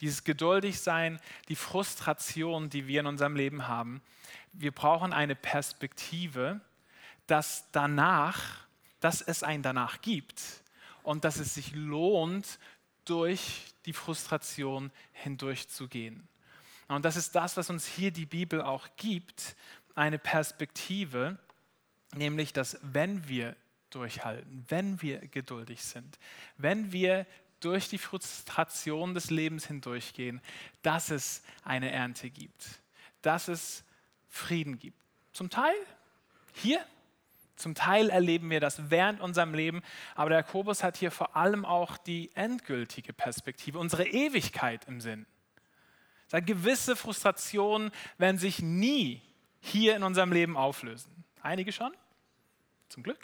Dieses 0.00 0.24
geduldig 0.24 0.80
sein, 0.80 1.20
die 1.48 1.56
Frustration, 1.56 2.70
die 2.70 2.86
wir 2.86 3.00
in 3.00 3.06
unserem 3.06 3.34
Leben 3.34 3.66
haben. 3.66 4.00
Wir 4.52 4.70
brauchen 4.70 5.12
eine 5.12 5.34
Perspektive, 5.34 6.60
dass 7.26 7.70
danach, 7.72 8.66
dass 9.00 9.20
es 9.20 9.42
ein 9.42 9.62
danach 9.62 10.00
gibt 10.00 10.40
und 11.02 11.24
dass 11.24 11.38
es 11.38 11.54
sich 11.54 11.74
lohnt, 11.74 12.58
durch 13.08 13.74
die 13.86 13.92
Frustration 13.92 14.92
hindurchzugehen. 15.12 16.28
Und 16.88 17.04
das 17.04 17.16
ist 17.16 17.34
das, 17.34 17.56
was 17.56 17.70
uns 17.70 17.86
hier 17.86 18.10
die 18.10 18.26
Bibel 18.26 18.62
auch 18.62 18.88
gibt, 18.96 19.56
eine 19.94 20.18
Perspektive, 20.18 21.38
nämlich 22.14 22.52
dass 22.52 22.78
wenn 22.82 23.28
wir 23.28 23.56
durchhalten, 23.90 24.64
wenn 24.68 25.00
wir 25.02 25.18
geduldig 25.28 25.82
sind, 25.82 26.18
wenn 26.56 26.92
wir 26.92 27.26
durch 27.60 27.88
die 27.88 27.98
Frustration 27.98 29.14
des 29.14 29.30
Lebens 29.30 29.66
hindurchgehen, 29.66 30.40
dass 30.82 31.10
es 31.10 31.42
eine 31.64 31.90
Ernte 31.90 32.30
gibt, 32.30 32.80
dass 33.22 33.48
es 33.48 33.84
Frieden 34.28 34.78
gibt. 34.78 35.00
Zum 35.32 35.50
Teil 35.50 35.74
hier, 36.52 36.84
zum 37.58 37.74
Teil 37.74 38.08
erleben 38.10 38.50
wir 38.50 38.60
das 38.60 38.90
während 38.90 39.20
unserem 39.20 39.52
Leben, 39.52 39.82
aber 40.14 40.30
der 40.30 40.38
Jakobus 40.38 40.82
hat 40.82 40.96
hier 40.96 41.10
vor 41.10 41.36
allem 41.36 41.64
auch 41.64 41.98
die 41.98 42.30
endgültige 42.34 43.12
Perspektive, 43.12 43.78
unsere 43.78 44.06
Ewigkeit 44.06 44.86
im 44.86 45.00
Sinn. 45.00 45.26
gewisse 46.40 46.94
Frustrationen 46.96 47.90
werden 48.16 48.38
sich 48.38 48.62
nie 48.62 49.22
hier 49.60 49.96
in 49.96 50.02
unserem 50.02 50.32
Leben 50.32 50.56
auflösen. 50.56 51.24
Einige 51.42 51.72
schon, 51.72 51.92
zum 52.88 53.02
Glück, 53.02 53.20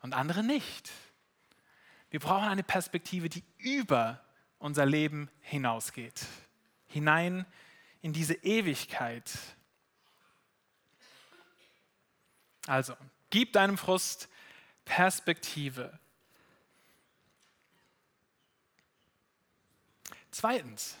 und 0.00 0.14
andere 0.14 0.42
nicht. 0.42 0.90
Wir 2.10 2.20
brauchen 2.20 2.48
eine 2.48 2.62
Perspektive, 2.62 3.28
die 3.28 3.44
über 3.58 4.20
unser 4.58 4.84
Leben 4.84 5.30
hinausgeht, 5.40 6.26
hinein 6.86 7.46
in 8.00 8.12
diese 8.12 8.34
Ewigkeit. 8.34 9.30
Also, 12.66 12.96
gib 13.30 13.52
deinem 13.52 13.78
Frust 13.78 14.28
Perspektive. 14.84 15.98
Zweitens, 20.30 20.96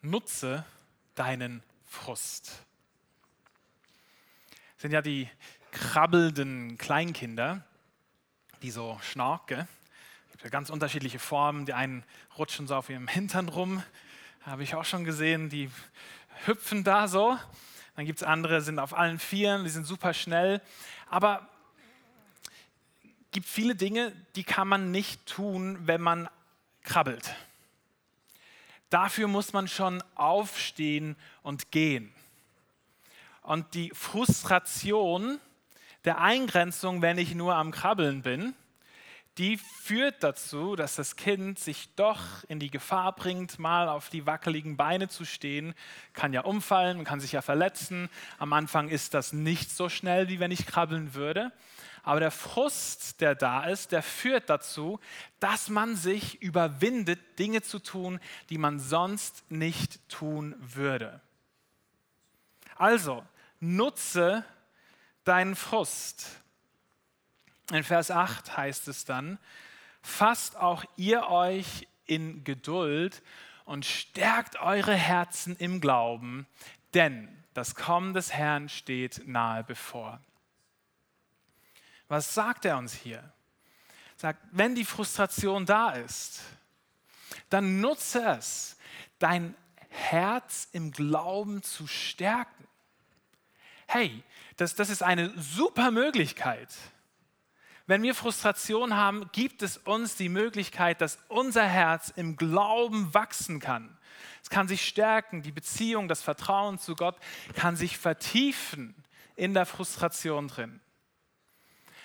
nutze 0.00 0.64
deinen 1.14 1.62
Frust. 1.84 2.46
Das 4.74 4.82
sind 4.82 4.92
ja 4.92 5.02
die 5.02 5.28
krabbelnden 5.72 6.78
Kleinkinder, 6.78 7.64
die 8.62 8.70
so 8.70 8.98
schnarken. 9.02 9.68
Es 10.26 10.32
gibt 10.32 10.44
ja 10.44 10.50
ganz 10.50 10.70
unterschiedliche 10.70 11.18
Formen. 11.18 11.66
Die 11.66 11.74
einen 11.74 12.04
rutschen 12.38 12.66
so 12.66 12.74
auf 12.76 12.88
ihrem 12.88 13.08
Hintern 13.08 13.48
rum, 13.48 13.82
habe 14.42 14.62
ich 14.62 14.74
auch 14.74 14.84
schon 14.84 15.04
gesehen. 15.04 15.48
Die 15.48 15.70
hüpfen 16.46 16.82
da 16.84 17.08
so. 17.08 17.38
Dann 17.96 18.04
gibt 18.04 18.20
es 18.20 18.22
andere, 18.22 18.60
sind 18.60 18.78
auf 18.78 18.96
allen 18.96 19.18
Vieren, 19.18 19.64
die 19.64 19.70
sind 19.70 19.86
super 19.86 20.12
schnell. 20.12 20.60
Aber 21.08 21.48
es 23.02 23.30
gibt 23.32 23.46
viele 23.46 23.74
Dinge, 23.74 24.12
die 24.36 24.44
kann 24.44 24.68
man 24.68 24.90
nicht 24.90 25.24
tun, 25.26 25.78
wenn 25.86 26.02
man 26.02 26.28
krabbelt. 26.82 27.34
Dafür 28.90 29.28
muss 29.28 29.52
man 29.52 29.66
schon 29.66 30.02
aufstehen 30.14 31.16
und 31.42 31.72
gehen. 31.72 32.12
Und 33.42 33.74
die 33.74 33.90
Frustration 33.94 35.40
der 36.04 36.20
Eingrenzung, 36.20 37.02
wenn 37.02 37.18
ich 37.18 37.34
nur 37.34 37.56
am 37.56 37.72
Krabbeln 37.72 38.22
bin, 38.22 38.54
die 39.38 39.58
führt 39.58 40.22
dazu, 40.22 40.76
dass 40.76 40.96
das 40.96 41.16
Kind 41.16 41.58
sich 41.58 41.94
doch 41.94 42.22
in 42.48 42.58
die 42.58 42.70
Gefahr 42.70 43.14
bringt, 43.14 43.58
mal 43.58 43.88
auf 43.88 44.08
die 44.08 44.24
wackeligen 44.24 44.76
Beine 44.76 45.08
zu 45.08 45.26
stehen. 45.26 45.74
Kann 46.14 46.32
ja 46.32 46.42
umfallen, 46.42 47.04
kann 47.04 47.20
sich 47.20 47.32
ja 47.32 47.42
verletzen. 47.42 48.08
Am 48.38 48.52
Anfang 48.54 48.88
ist 48.88 49.12
das 49.12 49.34
nicht 49.34 49.70
so 49.70 49.90
schnell, 49.90 50.28
wie 50.28 50.40
wenn 50.40 50.50
ich 50.50 50.66
krabbeln 50.66 51.14
würde. 51.14 51.52
Aber 52.02 52.20
der 52.20 52.30
Frust, 52.30 53.20
der 53.20 53.34
da 53.34 53.64
ist, 53.64 53.92
der 53.92 54.02
führt 54.02 54.48
dazu, 54.48 55.00
dass 55.40 55.68
man 55.68 55.96
sich 55.96 56.40
überwindet, 56.40 57.38
Dinge 57.38 57.62
zu 57.62 57.78
tun, 57.78 58.20
die 58.48 58.58
man 58.58 58.78
sonst 58.78 59.50
nicht 59.50 60.08
tun 60.08 60.54
würde. 60.60 61.20
Also, 62.76 63.24
nutze 63.60 64.44
deinen 65.24 65.56
Frust. 65.56 66.40
In 67.70 67.82
Vers 67.82 68.10
8 68.10 68.56
heißt 68.56 68.88
es 68.88 69.04
dann, 69.04 69.38
fasst 70.02 70.56
auch 70.56 70.84
ihr 70.96 71.26
euch 71.28 71.88
in 72.06 72.44
Geduld 72.44 73.22
und 73.64 73.84
stärkt 73.84 74.60
eure 74.60 74.94
Herzen 74.94 75.56
im 75.56 75.80
Glauben, 75.80 76.46
denn 76.94 77.28
das 77.54 77.74
Kommen 77.74 78.14
des 78.14 78.32
Herrn 78.32 78.68
steht 78.68 79.26
nahe 79.26 79.64
bevor. 79.64 80.20
Was 82.08 82.34
sagt 82.34 82.64
er 82.64 82.78
uns 82.78 82.94
hier? 82.94 83.18
Er 83.18 84.18
sagt, 84.18 84.40
wenn 84.52 84.74
die 84.76 84.84
Frustration 84.84 85.66
da 85.66 85.90
ist, 85.90 86.42
dann 87.50 87.80
nutze 87.80 88.24
es, 88.24 88.76
dein 89.18 89.56
Herz 89.88 90.68
im 90.72 90.92
Glauben 90.92 91.62
zu 91.62 91.86
stärken. 91.86 92.68
Hey, 93.88 94.22
das, 94.56 94.74
das 94.74 94.90
ist 94.90 95.02
eine 95.02 95.32
super 95.36 95.90
Möglichkeit. 95.90 96.68
Wenn 97.86 98.02
wir 98.02 98.14
Frustration 98.14 98.96
haben, 98.96 99.30
gibt 99.30 99.62
es 99.62 99.78
uns 99.78 100.16
die 100.16 100.28
Möglichkeit, 100.28 101.00
dass 101.00 101.18
unser 101.28 101.64
Herz 101.64 102.12
im 102.14 102.36
Glauben 102.36 103.14
wachsen 103.14 103.60
kann. 103.60 103.96
Es 104.42 104.50
kann 104.50 104.66
sich 104.66 104.86
stärken, 104.86 105.42
die 105.42 105.52
Beziehung, 105.52 106.08
das 106.08 106.22
Vertrauen 106.22 106.78
zu 106.78 106.96
Gott 106.96 107.16
kann 107.54 107.76
sich 107.76 107.96
vertiefen 107.96 108.94
in 109.36 109.54
der 109.54 109.66
Frustration 109.66 110.48
drin. 110.48 110.80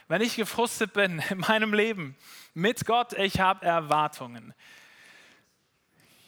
Wenn 0.08 0.22
ich 0.22 0.36
gefrustet 0.36 0.94
bin 0.94 1.20
in 1.30 1.40
meinem 1.40 1.74
Leben 1.74 2.16
mit 2.54 2.86
Gott, 2.86 3.14
ich 3.14 3.40
habe 3.40 3.66
Erwartungen. 3.66 4.54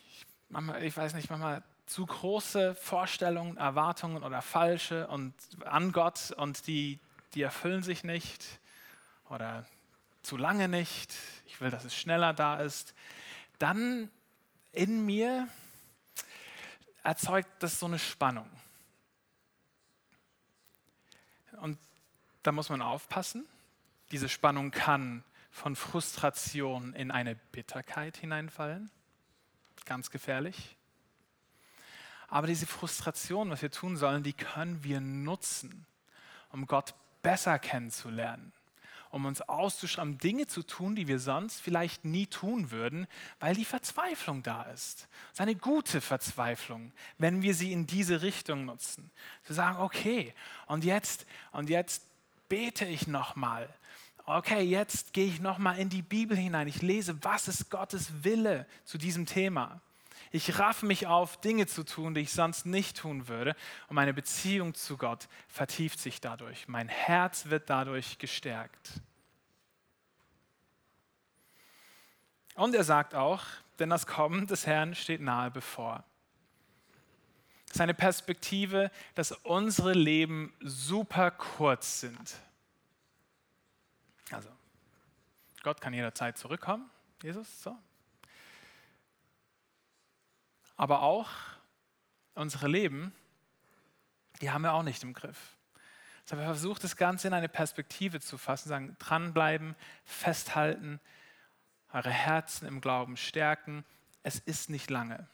Ich, 0.09 0.25
manchmal, 0.49 0.83
ich 0.83 0.95
weiß 0.95 1.13
nicht, 1.13 1.29
manchmal 1.29 1.63
zu 1.85 2.05
große 2.05 2.75
Vorstellungen, 2.75 3.57
Erwartungen 3.57 4.23
oder 4.23 4.41
falsche 4.41 5.07
und 5.07 5.33
an 5.65 5.91
Gott 5.91 6.31
und 6.37 6.65
die, 6.65 6.99
die 7.35 7.41
erfüllen 7.41 7.83
sich 7.83 8.03
nicht 8.03 8.59
oder 9.33 9.65
zu 10.21 10.37
lange 10.37 10.69
nicht. 10.69 11.13
Ich 11.45 11.59
will, 11.59 11.69
dass 11.69 11.83
es 11.83 11.95
schneller 11.95 12.33
da 12.33 12.57
ist. 12.57 12.93
Dann 13.59 14.09
in 14.71 15.05
mir 15.05 15.47
erzeugt 17.03 17.61
das 17.61 17.79
so 17.79 17.87
eine 17.87 17.99
Spannung. 17.99 18.49
Und 21.61 21.77
da 22.43 22.51
muss 22.51 22.69
man 22.69 22.81
aufpassen. 22.81 23.45
Diese 24.11 24.29
Spannung 24.29 24.71
kann 24.71 25.23
von 25.51 25.75
Frustration 25.75 26.93
in 26.93 27.11
eine 27.11 27.35
Bitterkeit 27.35 28.17
hineinfallen. 28.17 28.89
Ganz 29.85 30.09
gefährlich. 30.09 30.77
Aber 32.27 32.47
diese 32.47 32.65
Frustration, 32.65 33.49
was 33.49 33.61
wir 33.61 33.69
tun 33.69 33.97
sollen, 33.97 34.23
die 34.23 34.33
können 34.33 34.83
wir 34.83 35.01
nutzen, 35.01 35.85
um 36.49 36.65
Gott 36.65 36.95
besser 37.21 37.59
kennenzulernen 37.59 38.53
um 39.13 39.25
uns 39.25 39.41
auszuschreiben, 39.41 40.17
Dinge 40.17 40.47
zu 40.47 40.63
tun, 40.63 40.95
die 40.95 41.07
wir 41.07 41.19
sonst 41.19 41.61
vielleicht 41.61 42.03
nie 42.03 42.25
tun 42.25 42.71
würden, 42.71 43.05
weil 43.39 43.53
die 43.53 43.63
Verzweiflung 43.63 44.41
da 44.41 44.63
ist. 44.63 45.07
Es 45.27 45.33
ist 45.33 45.41
eine 45.41 45.55
gute 45.55 46.01
Verzweiflung, 46.01 46.91
wenn 47.19 47.43
wir 47.43 47.53
sie 47.53 47.71
in 47.71 47.85
diese 47.85 48.23
Richtung 48.23 48.65
nutzen. 48.65 49.11
Zu 49.43 49.53
sagen, 49.53 49.77
okay, 49.77 50.33
und 50.65 50.83
jetzt, 50.83 51.27
und 51.51 51.69
jetzt 51.69 52.07
bete 52.49 52.85
ich 52.85 53.05
nochmal. 53.05 53.69
Okay, 54.25 54.63
jetzt 54.63 55.13
gehe 55.13 55.27
ich 55.27 55.39
nochmal 55.39 55.77
in 55.77 55.89
die 55.89 56.01
Bibel 56.01 56.35
hinein. 56.35 56.67
Ich 56.67 56.81
lese, 56.81 57.23
was 57.23 57.47
ist 57.47 57.69
Gottes 57.69 58.23
Wille 58.23 58.65
zu 58.83 58.97
diesem 58.97 59.27
Thema. 59.27 59.79
Ich 60.35 60.57
raffe 60.57 60.87
mich 60.87 61.05
auf, 61.05 61.39
Dinge 61.41 61.67
zu 61.67 61.83
tun, 61.83 62.15
die 62.15 62.21
ich 62.21 62.31
sonst 62.31 62.65
nicht 62.65 62.97
tun 62.97 63.27
würde. 63.27 63.55
Und 63.87 63.95
meine 63.95 64.15
Beziehung 64.15 64.73
zu 64.73 64.97
Gott 64.97 65.29
vertieft 65.47 65.99
sich 65.99 66.21
dadurch. 66.21 66.67
Mein 66.67 66.89
Herz 66.89 67.45
wird 67.51 67.69
dadurch 67.69 68.17
gestärkt. 68.17 68.93
Und 72.55 72.73
er 72.73 72.83
sagt 72.83 73.13
auch, 73.13 73.43
denn 73.77 73.91
das 73.91 74.07
Kommen 74.07 74.47
des 74.47 74.65
Herrn 74.65 74.95
steht 74.95 75.21
nahe 75.21 75.51
bevor. 75.51 76.03
Seine 77.71 77.93
Perspektive, 77.93 78.89
dass 79.13 79.33
unsere 79.33 79.93
Leben 79.93 80.51
super 80.61 81.29
kurz 81.29 81.99
sind. 81.99 82.39
Also, 84.31 84.49
Gott 85.61 85.79
kann 85.79 85.93
jederzeit 85.93 86.39
zurückkommen, 86.39 86.89
Jesus, 87.21 87.61
so, 87.61 87.77
aber 90.83 91.01
auch 91.01 91.29
unsere 92.33 92.67
Leben, 92.67 93.15
die 94.41 94.51
haben 94.51 94.63
wir 94.63 94.73
auch 94.73 94.83
nicht 94.83 95.01
im 95.01 95.13
Griff. 95.13 95.55
Deshalb 96.25 96.41
also 96.41 96.55
versucht 96.55 96.83
das 96.83 96.97
Ganze 96.97 97.29
in 97.29 97.33
eine 97.33 97.47
Perspektive 97.47 98.19
zu 98.19 98.37
fassen, 98.37 98.67
sagen, 98.67 98.97
dranbleiben, 98.99 99.77
festhalten, 100.03 100.99
eure 101.93 102.09
Herzen 102.09 102.67
im 102.67 102.81
Glauben 102.81 103.15
stärken. 103.15 103.85
Es 104.23 104.39
ist 104.39 104.69
nicht 104.69 104.89
lange. 104.89 105.25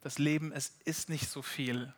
Das 0.00 0.18
Leben, 0.18 0.50
es 0.50 0.70
ist 0.84 1.08
nicht 1.08 1.28
so 1.28 1.40
viel. 1.40 1.94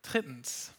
Drittens, 0.00 0.72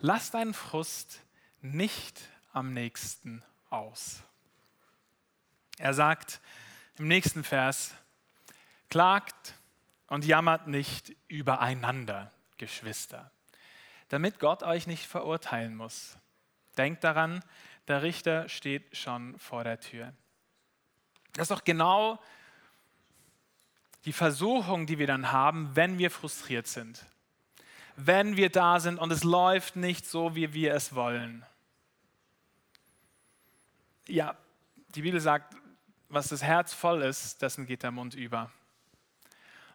lass 0.00 0.32
deinen 0.32 0.54
Frust 0.54 1.20
nicht 1.60 2.20
am 2.52 2.72
nächsten 2.72 3.44
aus. 3.70 4.24
Er 5.82 5.94
sagt 5.94 6.40
im 6.96 7.08
nächsten 7.08 7.42
Vers, 7.42 7.92
klagt 8.88 9.58
und 10.06 10.24
jammert 10.24 10.68
nicht 10.68 11.12
übereinander, 11.26 12.30
Geschwister, 12.56 13.32
damit 14.08 14.38
Gott 14.38 14.62
euch 14.62 14.86
nicht 14.86 15.04
verurteilen 15.06 15.74
muss. 15.74 16.16
Denkt 16.78 17.02
daran, 17.02 17.44
der 17.88 18.02
Richter 18.02 18.48
steht 18.48 18.96
schon 18.96 19.36
vor 19.40 19.64
der 19.64 19.80
Tür. 19.80 20.12
Das 21.32 21.50
ist 21.50 21.50
doch 21.50 21.64
genau 21.64 22.22
die 24.04 24.12
Versuchung, 24.12 24.86
die 24.86 25.00
wir 25.00 25.08
dann 25.08 25.32
haben, 25.32 25.74
wenn 25.74 25.98
wir 25.98 26.12
frustriert 26.12 26.68
sind. 26.68 27.04
Wenn 27.96 28.36
wir 28.36 28.50
da 28.50 28.78
sind 28.78 29.00
und 29.00 29.10
es 29.10 29.24
läuft 29.24 29.74
nicht 29.74 30.06
so, 30.06 30.36
wie 30.36 30.54
wir 30.54 30.74
es 30.74 30.94
wollen. 30.94 31.44
Ja, 34.06 34.36
die 34.94 35.02
Bibel 35.02 35.20
sagt, 35.20 35.56
was 36.12 36.28
das 36.28 36.42
Herz 36.42 36.74
voll 36.74 37.02
ist, 37.02 37.40
dessen 37.40 37.66
geht 37.66 37.82
der 37.82 37.90
Mund 37.90 38.14
über. 38.14 38.52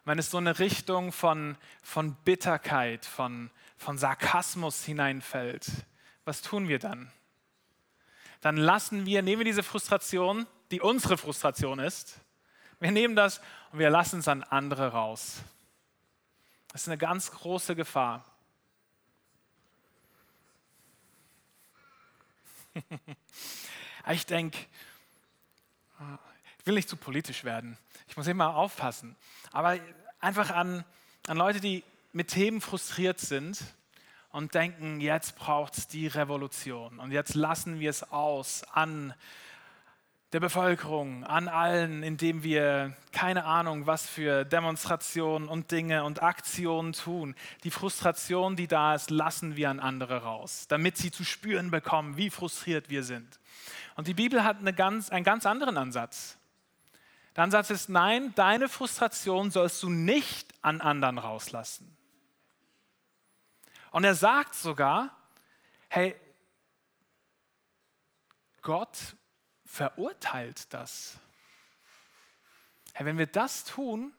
wenn 0.04 0.18
es 0.18 0.30
so 0.30 0.38
eine 0.38 0.58
Richtung 0.58 1.12
von, 1.12 1.58
von 1.82 2.14
Bitterkeit, 2.24 3.04
von, 3.04 3.50
von 3.76 3.98
Sarkasmus 3.98 4.82
hineinfällt, 4.84 5.66
was 6.24 6.40
tun 6.40 6.68
wir 6.68 6.78
dann? 6.78 7.10
Dann 8.40 8.56
lassen 8.56 9.04
wir, 9.04 9.20
nehmen 9.20 9.40
wir 9.40 9.44
diese 9.44 9.62
Frustration, 9.62 10.46
die 10.70 10.80
unsere 10.80 11.18
Frustration 11.18 11.78
ist, 11.78 12.20
wir 12.80 12.92
nehmen 12.92 13.16
das 13.16 13.40
und 13.72 13.80
wir 13.80 13.90
lassen 13.90 14.20
es 14.20 14.28
an 14.28 14.44
andere 14.44 14.92
raus. 14.92 15.42
Das 16.72 16.82
ist 16.82 16.88
eine 16.88 16.98
ganz 16.98 17.32
große 17.32 17.74
Gefahr. 17.74 18.24
ich 24.10 24.24
denke, 24.24 24.56
will 26.68 26.74
nicht 26.74 26.88
zu 26.88 26.96
politisch 26.96 27.42
werden. 27.44 27.76
Ich 28.06 28.16
muss 28.16 28.26
immer 28.28 28.54
aufpassen. 28.54 29.16
Aber 29.50 29.78
einfach 30.20 30.50
an, 30.50 30.84
an 31.26 31.36
Leute, 31.36 31.60
die 31.60 31.82
mit 32.12 32.28
Themen 32.28 32.60
frustriert 32.60 33.18
sind 33.18 33.58
und 34.30 34.54
denken, 34.54 35.00
jetzt 35.00 35.36
braucht 35.36 35.76
es 35.76 35.88
die 35.88 36.06
Revolution 36.06 37.00
und 37.00 37.10
jetzt 37.10 37.34
lassen 37.34 37.80
wir 37.80 37.90
es 37.90 38.12
aus 38.12 38.62
an 38.72 39.14
der 40.34 40.40
Bevölkerung, 40.40 41.24
an 41.24 41.48
allen, 41.48 42.02
indem 42.02 42.42
wir 42.42 42.94
keine 43.12 43.46
Ahnung, 43.46 43.86
was 43.86 44.06
für 44.06 44.44
Demonstrationen 44.44 45.48
und 45.48 45.70
Dinge 45.70 46.04
und 46.04 46.22
Aktionen 46.22 46.92
tun. 46.92 47.34
Die 47.64 47.70
Frustration, 47.70 48.54
die 48.54 48.68
da 48.68 48.94
ist, 48.94 49.08
lassen 49.08 49.56
wir 49.56 49.70
an 49.70 49.80
andere 49.80 50.22
raus, 50.22 50.66
damit 50.68 50.98
sie 50.98 51.10
zu 51.10 51.24
spüren 51.24 51.70
bekommen, 51.70 52.18
wie 52.18 52.28
frustriert 52.28 52.90
wir 52.90 53.04
sind. 53.04 53.40
Und 53.96 54.06
die 54.06 54.14
Bibel 54.14 54.44
hat 54.44 54.58
eine 54.58 54.74
ganz, 54.74 55.08
einen 55.08 55.24
ganz 55.24 55.46
anderen 55.46 55.78
Ansatz. 55.78 56.37
Der 57.38 57.44
Ansatz 57.44 57.70
ist, 57.70 57.88
nein, 57.88 58.34
deine 58.34 58.68
Frustration 58.68 59.52
sollst 59.52 59.80
du 59.84 59.88
nicht 59.88 60.52
an 60.60 60.80
anderen 60.80 61.18
rauslassen. 61.18 61.96
Und 63.92 64.02
er 64.02 64.16
sagt 64.16 64.56
sogar, 64.56 65.16
hey, 65.88 66.16
Gott 68.60 69.14
verurteilt 69.64 70.74
das. 70.74 71.20
Hey, 72.92 73.06
wenn 73.06 73.18
wir 73.18 73.28
das 73.28 73.62
tun, 73.62 74.12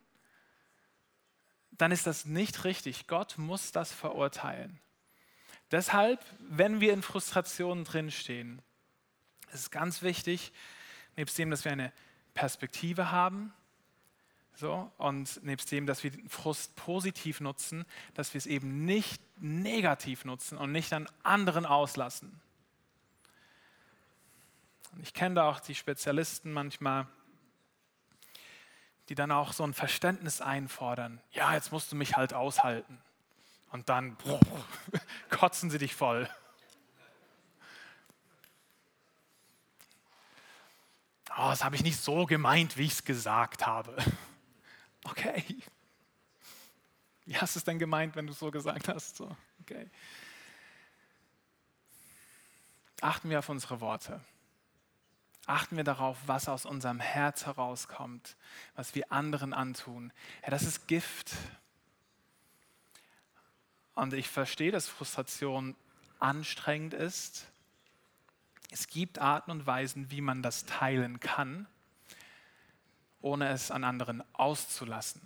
dann 1.71 1.91
ist 1.91 2.07
das 2.07 2.23
nicht 2.23 2.63
richtig. 2.63 3.05
Gott 3.07 3.37
muss 3.37 3.73
das 3.73 3.91
verurteilen. 3.91 4.79
Deshalb, 5.71 6.25
wenn 6.39 6.79
wir 6.79 6.93
in 6.93 7.01
Frustrationen 7.01 7.83
drinstehen, 7.83 8.61
es 9.49 9.55
ist 9.55 9.71
ganz 9.71 10.03
wichtig, 10.03 10.53
nebst 11.17 11.37
dem, 11.37 11.51
dass 11.51 11.65
wir 11.65 11.73
eine 11.73 11.91
Perspektive 12.33 13.11
haben, 13.11 13.53
so, 14.59 14.91
und 14.97 15.41
nebst 15.43 15.71
dem, 15.71 15.85
dass 15.85 16.03
wir 16.03 16.11
den 16.11 16.27
Frust 16.27 16.75
positiv 16.75 17.39
nutzen, 17.39 17.85
dass 18.13 18.33
wir 18.33 18.39
es 18.39 18.45
eben 18.45 18.83
nicht 18.83 19.21
negativ 19.37 20.25
nutzen 20.25 20.57
und 20.57 20.73
nicht 20.73 20.91
an 20.91 21.07
anderen 21.23 21.65
auslassen. 21.65 22.41
Und 24.91 25.01
ich 25.01 25.13
kenne 25.13 25.35
da 25.35 25.49
auch 25.49 25.61
die 25.61 25.75
Spezialisten 25.75 26.51
manchmal, 26.51 27.07
die 29.07 29.15
dann 29.15 29.31
auch 29.31 29.53
so 29.53 29.63
ein 29.63 29.73
Verständnis 29.73 30.41
einfordern. 30.41 31.21
Ja, 31.31 31.53
jetzt 31.53 31.71
musst 31.71 31.91
du 31.93 31.95
mich 31.95 32.17
halt 32.17 32.33
aushalten. 32.33 32.99
Und 33.71 33.87
dann 33.87 34.17
boah, 34.17 34.41
kotzen 35.29 35.69
sie 35.69 35.77
dich 35.77 35.95
voll. 35.95 36.29
Oh, 41.39 41.49
das 41.49 41.63
habe 41.63 41.75
ich 41.75 41.83
nicht 41.83 41.99
so 41.99 42.25
gemeint, 42.25 42.77
wie 42.77 42.85
ich 42.85 42.93
es 42.93 43.03
gesagt 43.03 43.65
habe. 43.65 43.95
Okay. 45.05 45.45
Wie 47.25 47.37
hast 47.37 47.55
du 47.55 47.59
es 47.59 47.63
denn 47.63 47.79
gemeint, 47.79 48.17
wenn 48.17 48.27
du 48.27 48.33
es 48.33 48.39
so 48.39 48.51
gesagt 48.51 48.89
hast? 48.89 49.15
So, 49.15 49.33
okay. 49.61 49.89
Achten 52.99 53.29
wir 53.29 53.39
auf 53.39 53.47
unsere 53.47 53.79
Worte. 53.79 54.19
Achten 55.45 55.77
wir 55.77 55.85
darauf, 55.85 56.17
was 56.25 56.49
aus 56.49 56.65
unserem 56.65 56.99
Herz 56.99 57.45
herauskommt, 57.45 58.35
was 58.75 58.93
wir 58.93 59.09
anderen 59.09 59.53
antun. 59.53 60.11
Ja, 60.43 60.49
das 60.49 60.63
ist 60.63 60.87
Gift. 60.87 61.31
Und 63.95 64.13
ich 64.13 64.27
verstehe, 64.27 64.71
dass 64.71 64.89
Frustration 64.89 65.77
anstrengend 66.19 66.93
ist. 66.93 67.47
Es 68.71 68.87
gibt 68.87 69.19
Arten 69.19 69.51
und 69.51 69.65
Weisen, 69.65 70.11
wie 70.11 70.21
man 70.21 70.43
das 70.43 70.65
teilen 70.65 71.19
kann, 71.19 71.67
ohne 73.21 73.49
es 73.49 73.71
an 73.71 73.83
anderen 73.83 74.23
auszulassen. 74.33 75.21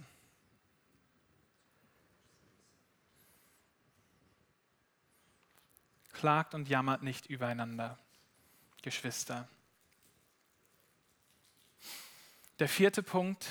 Klagt 6.13 6.53
und 6.53 6.69
jammert 6.69 7.03
nicht 7.03 7.25
übereinander, 7.25 7.97
Geschwister. 8.82 9.47
Der 12.60 12.69
vierte 12.69 13.03
Punkt, 13.03 13.45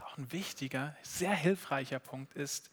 auch 0.00 0.16
ein 0.16 0.30
wichtiger, 0.30 0.96
sehr 1.02 1.34
hilfreicher 1.34 1.98
Punkt 1.98 2.34
ist, 2.34 2.70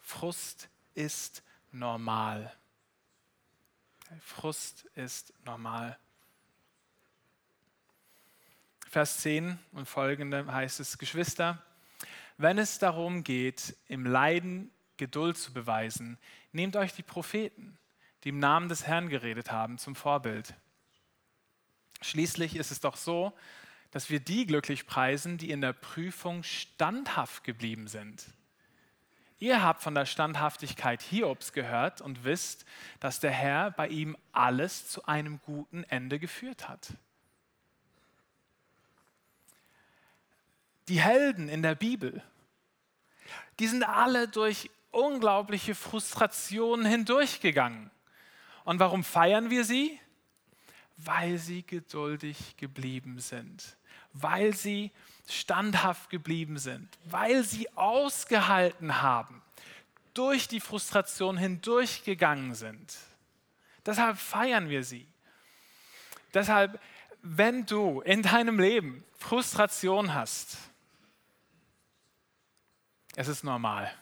Frust 0.00 0.68
ist 0.94 1.42
normal. 1.70 2.52
Frust 4.18 4.84
ist 4.96 5.32
normal. 5.44 5.98
Vers 8.88 9.18
10 9.18 9.58
und 9.72 9.86
folgende 9.86 10.52
heißt 10.52 10.80
es, 10.80 10.98
Geschwister, 10.98 11.62
wenn 12.38 12.58
es 12.58 12.78
darum 12.78 13.22
geht, 13.22 13.76
im 13.86 14.04
Leiden 14.04 14.72
Geduld 14.96 15.38
zu 15.38 15.52
beweisen, 15.52 16.18
nehmt 16.52 16.74
euch 16.76 16.92
die 16.92 17.02
Propheten, 17.02 17.78
die 18.24 18.30
im 18.30 18.38
Namen 18.38 18.68
des 18.68 18.86
Herrn 18.86 19.08
geredet 19.08 19.52
haben, 19.52 19.78
zum 19.78 19.94
Vorbild. 19.94 20.54
Schließlich 22.02 22.56
ist 22.56 22.70
es 22.70 22.80
doch 22.80 22.96
so, 22.96 23.32
dass 23.90 24.10
wir 24.10 24.20
die 24.20 24.46
glücklich 24.46 24.86
preisen, 24.86 25.38
die 25.38 25.50
in 25.50 25.60
der 25.60 25.72
Prüfung 25.72 26.42
standhaft 26.42 27.44
geblieben 27.44 27.86
sind. 27.88 28.24
Ihr 29.40 29.62
habt 29.62 29.82
von 29.82 29.94
der 29.94 30.04
Standhaftigkeit 30.04 31.00
Hiobs 31.00 31.54
gehört 31.54 32.02
und 32.02 32.24
wisst, 32.24 32.66
dass 33.00 33.20
der 33.20 33.30
Herr 33.30 33.70
bei 33.70 33.88
ihm 33.88 34.14
alles 34.32 34.88
zu 34.88 35.06
einem 35.06 35.40
guten 35.40 35.82
Ende 35.84 36.18
geführt 36.18 36.68
hat. 36.68 36.92
Die 40.88 41.00
Helden 41.00 41.48
in 41.48 41.62
der 41.62 41.74
Bibel, 41.74 42.22
die 43.58 43.66
sind 43.66 43.82
alle 43.82 44.28
durch 44.28 44.70
unglaubliche 44.90 45.74
Frustrationen 45.74 46.84
hindurchgegangen. 46.84 47.90
Und 48.64 48.78
warum 48.78 49.02
feiern 49.02 49.48
wir 49.48 49.64
sie? 49.64 49.98
Weil 50.98 51.38
sie 51.38 51.62
geduldig 51.62 52.58
geblieben 52.58 53.20
sind, 53.20 53.78
weil 54.12 54.54
sie 54.54 54.90
standhaft 55.28 56.10
geblieben 56.10 56.58
sind, 56.58 56.88
weil 57.04 57.44
sie 57.44 57.70
ausgehalten 57.76 59.00
haben, 59.00 59.42
durch 60.14 60.48
die 60.48 60.60
Frustration 60.60 61.36
hindurchgegangen 61.36 62.54
sind. 62.54 62.96
Deshalb 63.86 64.18
feiern 64.18 64.68
wir 64.68 64.84
sie. 64.84 65.06
Deshalb, 66.34 66.80
wenn 67.22 67.66
du 67.66 68.00
in 68.00 68.22
deinem 68.22 68.58
Leben 68.58 69.04
Frustration 69.18 70.14
hast, 70.14 70.56
es 73.16 73.28
ist 73.28 73.44
normal. 73.44 73.92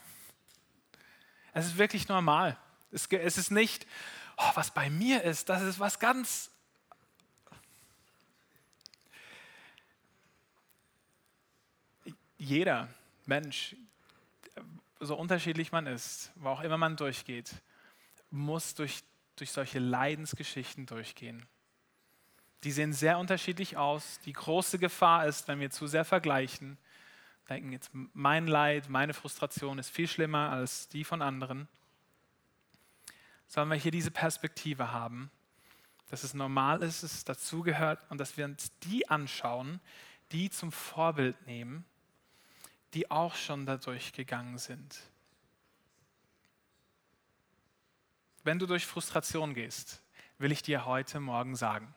Es 1.53 1.67
ist 1.67 1.79
wirklich 1.79 2.09
normal. 2.09 2.57
Es, 2.91 3.07
ist 3.07 3.51
nicht, 3.51 3.87
oh, 4.37 4.51
was 4.55 4.71
bei 4.71 4.91
mir 4.91 5.25
ist, 5.25 5.49
das 5.49 5.63
ist 5.63 5.81
was 5.81 5.99
ganz 5.99 6.51
jeder 12.39 12.89
Mensch, 13.27 13.77
so 15.01 15.17
unterschiedlich 15.17 15.73
man 15.73 15.87
ist, 15.87 16.33
wo 16.37 16.49
auch 16.49 16.61
immer 16.61 16.79
man 16.79 16.97
durchgeht, 16.97 17.53
muss 18.31 18.75
durch, 18.75 19.03
durch 19.37 19.51
solche 19.51 19.79
Leidensgeschichten 19.79 20.87
durchgehen. 20.87 21.47
Die 22.65 22.73
sehen 22.73 22.93
sehr 22.93 23.19
unterschiedlich 23.19 23.77
aus. 23.77 24.19
Die 24.25 24.33
große 24.33 24.79
Gefahr 24.79 25.27
ist, 25.27 25.47
wenn 25.47 25.61
wir 25.61 25.71
zu 25.71 25.87
sehr 25.87 26.05
vergleichen, 26.05 26.79
denken 27.49 27.73
jetzt, 27.73 27.91
mein 27.93 28.47
Leid, 28.47 28.89
meine 28.89 29.15
Frustration 29.15 29.79
ist 29.79 29.91
viel 29.91 30.09
schlimmer 30.09 30.51
als 30.51 30.89
die 30.89 31.05
von 31.05 31.23
anderen. 31.23 31.69
Sollen 33.47 33.69
wir 33.69 33.77
hier 33.77 33.93
diese 33.93 34.11
Perspektive 34.11 34.93
haben, 34.93 35.31
dass 36.11 36.25
es 36.25 36.35
normal 36.35 36.83
ist, 36.83 37.03
es 37.03 37.25
dazugehört 37.25 38.01
und 38.11 38.19
dass 38.19 38.37
wir 38.37 38.45
uns 38.45 38.73
die 38.81 39.09
anschauen, 39.09 39.81
die 40.33 40.51
zum 40.51 40.73
Vorbild 40.73 41.47
nehmen 41.47 41.85
die 42.95 43.11
auch 43.11 43.35
schon 43.35 43.67
dadurch 43.67 44.13
gegangen 44.13 44.59
sind. 44.59 44.99
Wenn 48.45 48.59
du 48.59 48.67
durch 48.67 48.87
Frustration 48.87 49.55
gehst, 49.55 50.03
will 50.39 50.53
ich 50.53 50.63
dir 50.63 50.87
heute 50.87 51.21
Morgen 51.21 51.57
sagen, 51.57 51.95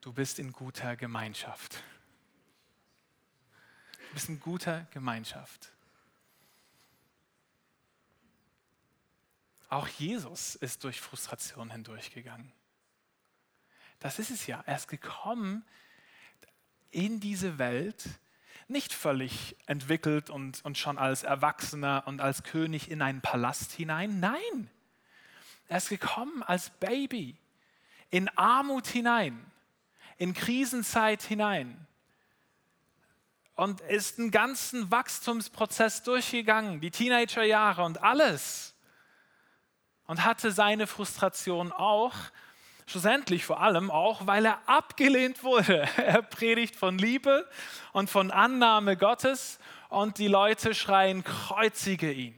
du 0.00 0.12
bist 0.12 0.38
in 0.38 0.52
guter 0.52 0.96
Gemeinschaft. 0.96 1.82
Du 4.08 4.14
bist 4.14 4.28
in 4.28 4.40
guter 4.40 4.86
Gemeinschaft. 4.90 5.72
Auch 9.70 9.88
Jesus 9.88 10.54
ist 10.56 10.84
durch 10.84 11.00
Frustration 11.00 11.70
hindurchgegangen. 11.70 12.52
Das 14.00 14.18
ist 14.18 14.30
es 14.30 14.46
ja. 14.46 14.62
Er 14.66 14.76
ist 14.76 14.88
gekommen 14.88 15.64
in 16.90 17.20
diese 17.20 17.56
Welt, 17.56 18.06
nicht 18.72 18.92
völlig 18.92 19.56
entwickelt 19.66 20.30
und, 20.30 20.64
und 20.64 20.78
schon 20.78 20.98
als 20.98 21.22
Erwachsener 21.22 22.04
und 22.06 22.20
als 22.20 22.42
König 22.42 22.90
in 22.90 23.02
einen 23.02 23.20
Palast 23.20 23.72
hinein. 23.72 24.18
Nein, 24.18 24.70
er 25.68 25.78
ist 25.78 25.88
gekommen 25.88 26.42
als 26.42 26.70
Baby, 26.70 27.36
in 28.10 28.28
Armut 28.36 28.86
hinein, 28.86 29.44
in 30.18 30.34
Krisenzeit 30.34 31.22
hinein 31.22 31.86
und 33.54 33.80
ist 33.82 34.18
einen 34.18 34.30
ganzen 34.30 34.90
Wachstumsprozess 34.90 36.02
durchgegangen, 36.02 36.80
die 36.80 36.90
Teenagerjahre 36.90 37.84
und 37.84 38.02
alles. 38.02 38.74
Und 40.06 40.24
hatte 40.24 40.50
seine 40.50 40.86
Frustration 40.86 41.72
auch 41.72 42.14
Schlussendlich 42.92 43.46
vor 43.46 43.62
allem 43.62 43.90
auch, 43.90 44.26
weil 44.26 44.44
er 44.44 44.68
abgelehnt 44.68 45.42
wurde. 45.42 45.88
Er 45.96 46.20
predigt 46.20 46.76
von 46.76 46.98
Liebe 46.98 47.48
und 47.94 48.10
von 48.10 48.30
Annahme 48.30 48.98
Gottes 48.98 49.58
und 49.88 50.18
die 50.18 50.28
Leute 50.28 50.74
schreien, 50.74 51.24
kreuzige 51.24 52.12
ihn. 52.12 52.34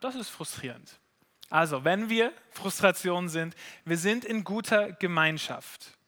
Das 0.00 0.14
ist 0.14 0.28
frustrierend. 0.28 1.00
Also, 1.48 1.82
wenn 1.82 2.10
wir 2.10 2.32
Frustration 2.52 3.28
sind, 3.28 3.56
wir 3.84 3.98
sind 3.98 4.24
in 4.24 4.44
guter 4.44 4.92
Gemeinschaft. 4.92 5.98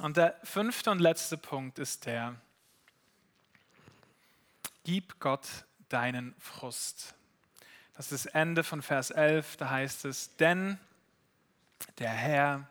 Und 0.00 0.16
der 0.16 0.40
fünfte 0.42 0.90
und 0.90 0.98
letzte 0.98 1.36
Punkt 1.36 1.78
ist 1.78 2.04
der, 2.06 2.34
gib 4.82 5.20
Gott 5.20 5.46
deinen 5.88 6.34
Frust. 6.40 7.15
Das 7.96 8.12
ist 8.12 8.26
das 8.26 8.34
Ende 8.34 8.62
von 8.62 8.82
Vers 8.82 9.10
11, 9.10 9.56
da 9.56 9.70
heißt 9.70 10.04
es, 10.04 10.36
denn 10.36 10.78
der 11.98 12.10
Herr 12.10 12.68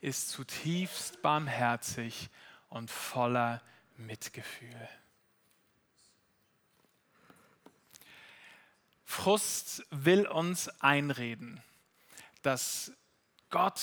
ist 0.00 0.30
zutiefst 0.30 1.20
barmherzig 1.20 2.30
und 2.70 2.90
voller 2.90 3.60
Mitgefühl. 3.98 4.88
Frust 9.04 9.84
will 9.90 10.26
uns 10.26 10.68
einreden, 10.80 11.62
dass 12.40 12.90
Gott 13.50 13.82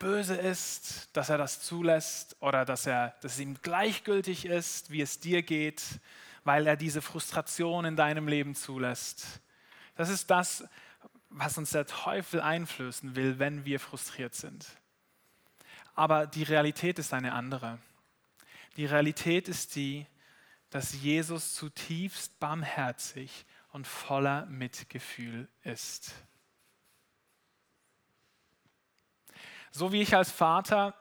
böse 0.00 0.34
ist, 0.34 1.08
dass 1.12 1.28
er 1.28 1.38
das 1.38 1.62
zulässt 1.62 2.36
oder 2.40 2.64
dass, 2.64 2.86
er, 2.86 3.14
dass 3.22 3.34
es 3.34 3.38
ihm 3.38 3.62
gleichgültig 3.62 4.44
ist, 4.44 4.90
wie 4.90 5.02
es 5.02 5.20
dir 5.20 5.42
geht, 5.42 5.82
weil 6.46 6.66
er 6.66 6.76
diese 6.76 7.02
Frustration 7.02 7.84
in 7.84 7.96
deinem 7.96 8.28
Leben 8.28 8.54
zulässt. 8.54 9.40
Das 9.96 10.08
ist 10.08 10.30
das, 10.30 10.64
was 11.28 11.58
uns 11.58 11.70
der 11.70 11.86
Teufel 11.86 12.40
einflößen 12.40 13.16
will, 13.16 13.40
wenn 13.40 13.64
wir 13.64 13.80
frustriert 13.80 14.34
sind. 14.34 14.66
Aber 15.94 16.26
die 16.26 16.44
Realität 16.44 16.98
ist 17.00 17.12
eine 17.12 17.32
andere. 17.32 17.78
Die 18.76 18.86
Realität 18.86 19.48
ist 19.48 19.74
die, 19.74 20.06
dass 20.70 20.94
Jesus 20.94 21.54
zutiefst 21.54 22.38
barmherzig 22.38 23.44
und 23.72 23.86
voller 23.88 24.46
Mitgefühl 24.46 25.48
ist. 25.62 26.14
So 29.72 29.92
wie 29.92 30.02
ich 30.02 30.14
als 30.14 30.30
Vater, 30.30 30.94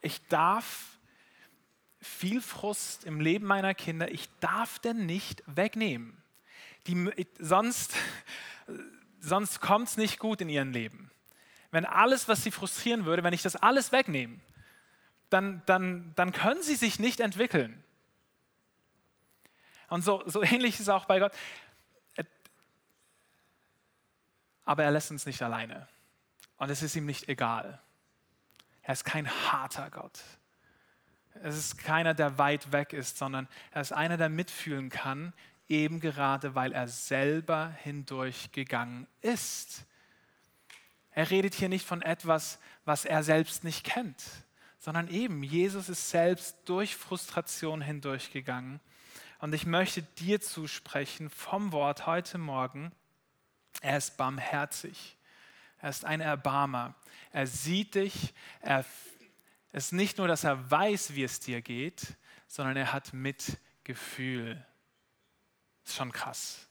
ich 0.00 0.26
darf 0.26 0.97
viel 2.08 2.40
Frust 2.40 3.04
im 3.04 3.20
Leben 3.20 3.46
meiner 3.46 3.74
Kinder, 3.74 4.10
ich 4.10 4.28
darf 4.40 4.78
den 4.78 5.06
nicht 5.06 5.42
wegnehmen. 5.46 6.16
Die, 6.86 7.26
sonst 7.38 7.94
sonst 9.20 9.60
kommt 9.60 9.88
es 9.88 9.96
nicht 9.96 10.18
gut 10.18 10.40
in 10.40 10.48
ihrem 10.48 10.72
Leben. 10.72 11.10
Wenn 11.70 11.84
alles, 11.84 12.28
was 12.28 12.42
sie 12.42 12.50
frustrieren 12.50 13.04
würde, 13.04 13.22
wenn 13.22 13.34
ich 13.34 13.42
das 13.42 13.56
alles 13.56 13.92
wegnehme, 13.92 14.38
dann, 15.30 15.62
dann, 15.66 16.12
dann 16.16 16.32
können 16.32 16.62
sie 16.62 16.76
sich 16.76 16.98
nicht 16.98 17.20
entwickeln. 17.20 17.82
Und 19.88 20.02
so, 20.02 20.22
so 20.26 20.42
ähnlich 20.42 20.74
ist 20.74 20.80
es 20.80 20.88
auch 20.88 21.04
bei 21.04 21.18
Gott. 21.18 21.32
Aber 24.64 24.84
er 24.84 24.90
lässt 24.90 25.10
uns 25.10 25.24
nicht 25.24 25.42
alleine. 25.42 25.88
Und 26.58 26.70
es 26.70 26.82
ist 26.82 26.94
ihm 26.94 27.06
nicht 27.06 27.28
egal. 27.28 27.80
Er 28.82 28.92
ist 28.92 29.04
kein 29.04 29.30
harter 29.30 29.90
Gott. 29.90 30.20
Es 31.42 31.56
ist 31.56 31.78
keiner, 31.78 32.14
der 32.14 32.38
weit 32.38 32.72
weg 32.72 32.92
ist, 32.92 33.18
sondern 33.18 33.48
er 33.70 33.82
ist 33.82 33.92
einer, 33.92 34.16
der 34.16 34.28
mitfühlen 34.28 34.90
kann, 34.90 35.32
eben 35.68 36.00
gerade 36.00 36.54
weil 36.54 36.72
er 36.72 36.88
selber 36.88 37.74
hindurchgegangen 37.82 39.06
ist. 39.20 39.84
Er 41.10 41.30
redet 41.30 41.54
hier 41.54 41.68
nicht 41.68 41.86
von 41.86 42.02
etwas, 42.02 42.58
was 42.84 43.04
er 43.04 43.22
selbst 43.22 43.64
nicht 43.64 43.84
kennt, 43.84 44.22
sondern 44.78 45.08
eben, 45.08 45.42
Jesus 45.42 45.88
ist 45.88 46.10
selbst 46.10 46.56
durch 46.64 46.96
Frustration 46.96 47.82
hindurchgegangen. 47.82 48.80
Und 49.40 49.52
ich 49.52 49.66
möchte 49.66 50.02
dir 50.02 50.40
zusprechen 50.40 51.30
vom 51.30 51.72
Wort 51.72 52.06
heute 52.06 52.38
Morgen, 52.38 52.92
er 53.80 53.98
ist 53.98 54.16
barmherzig, 54.16 55.16
er 55.80 55.90
ist 55.90 56.04
ein 56.04 56.20
Erbarmer, 56.20 56.94
er 57.32 57.46
sieht 57.46 57.94
dich, 57.94 58.34
er 58.60 58.84
ist 59.72 59.92
nicht 59.92 60.18
nur, 60.18 60.28
dass 60.28 60.44
er 60.44 60.70
weiß, 60.70 61.14
wie 61.14 61.24
es 61.24 61.40
dir 61.40 61.60
geht, 61.60 62.16
sondern 62.46 62.76
er 62.76 62.92
hat 62.92 63.12
Mitgefühl. 63.12 64.54
Das 65.82 65.92
ist 65.92 65.96
schon 65.96 66.12
krass. 66.12 66.68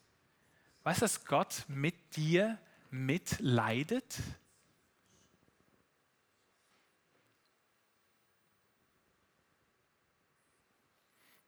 Weißt 0.83 1.01
du, 1.01 1.05
dass 1.05 1.25
Gott 1.25 1.65
mit 1.67 2.15
dir 2.15 2.57
mitleidet? 2.89 4.17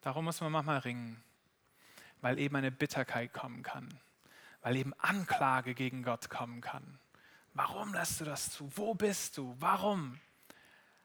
Darum 0.01 0.25
muss 0.25 0.41
man 0.41 0.51
manchmal 0.51 0.79
ringen, 0.79 1.21
weil 2.21 2.39
eben 2.39 2.55
eine 2.55 2.71
Bitterkeit 2.71 3.33
kommen 3.33 3.63
kann, 3.63 3.99
weil 4.61 4.75
eben 4.75 4.93
Anklage 4.95 5.73
gegen 5.73 6.03
Gott 6.03 6.29
kommen 6.29 6.61
kann. 6.61 6.99
Warum 7.53 7.93
lässt 7.93 8.21
du 8.21 8.25
das 8.25 8.51
zu? 8.51 8.71
Wo 8.75 8.93
bist 8.93 9.37
du? 9.37 9.55
Warum? 9.59 10.19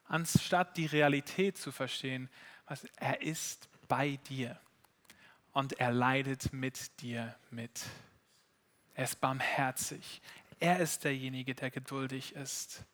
Anstatt 0.06 0.76
die 0.76 0.86
Realität 0.86 1.58
zu 1.58 1.72
verstehen, 1.72 2.28
was 2.66 2.84
er 2.96 3.22
ist 3.22 3.68
bei 3.88 4.16
dir 4.28 4.58
und 5.52 5.78
er 5.80 5.92
leidet 5.92 6.52
mit 6.52 7.00
dir 7.00 7.34
mit. 7.50 7.84
Er 8.94 9.04
ist 9.04 9.20
barmherzig. 9.20 10.20
Er 10.60 10.80
ist 10.80 11.04
derjenige, 11.04 11.54
der 11.54 11.70
geduldig 11.70 12.34
ist. 12.34 12.84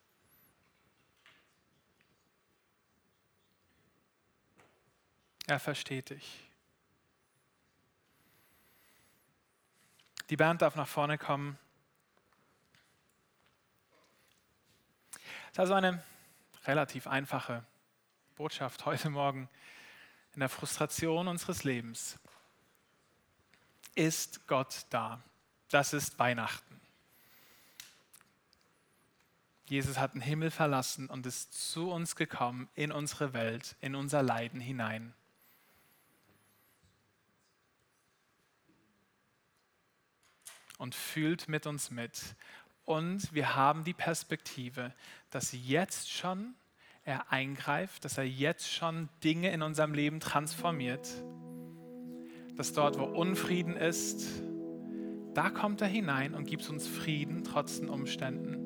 Er 5.47 5.59
versteht 5.59 6.11
dich. 6.11 6.51
Die 10.29 10.37
Band 10.37 10.63
darf 10.63 10.77
nach 10.77 10.87
vorne 10.87 11.19
kommen. 11.19 11.59
Es 15.13 15.53
ist 15.53 15.59
also 15.59 15.75
eine 15.75 16.03
relativ 16.71 17.09
einfache 17.09 17.65
Botschaft 18.37 18.87
heute 18.87 19.11
Morgen 19.11 19.49
in 20.35 20.39
der 20.39 20.49
Frustration 20.49 21.27
unseres 21.27 21.65
Lebens. 21.65 22.17
Ist 23.97 24.47
Gott 24.47 24.87
da? 24.91 25.21
Das 25.69 25.93
ist 25.93 26.17
Weihnachten. 26.21 26.81
Jesus 29.65 29.99
hat 29.99 30.15
den 30.15 30.21
Himmel 30.21 30.53
verlassen 30.53 31.09
und 31.09 31.27
ist 31.27 31.73
zu 31.73 31.91
uns 31.91 32.15
gekommen, 32.15 32.69
in 32.77 32.93
unsere 32.93 33.33
Welt, 33.33 33.75
in 33.81 33.97
unser 33.97 34.23
Leiden 34.23 34.61
hinein. 34.61 35.13
und 40.79 40.95
fühlt 40.95 41.47
mit 41.47 41.67
uns 41.67 41.91
mit. 41.91 42.37
Und 42.87 43.35
wir 43.35 43.55
haben 43.55 43.85
die 43.85 43.93
Perspektive, 43.93 44.95
dass 45.29 45.53
jetzt 45.53 46.11
schon 46.11 46.55
er 47.11 47.31
eingreift, 47.33 48.05
dass 48.05 48.17
er 48.17 48.25
jetzt 48.25 48.73
schon 48.73 49.09
Dinge 49.23 49.53
in 49.53 49.63
unserem 49.63 49.93
Leben 49.93 50.21
transformiert. 50.21 51.09
Dass 52.57 52.73
dort, 52.73 52.99
wo 52.99 53.05
Unfrieden 53.05 53.77
ist, 53.77 54.43
da 55.35 55.51
kommt 55.51 55.81
er 55.81 55.89
hinein 55.89 56.35
und 56.35 56.47
gibt 56.47 56.69
uns 56.71 56.87
Frieden 56.87 57.45
trotz 57.45 57.81
den 57.81 57.89
Umständen. 57.89 58.57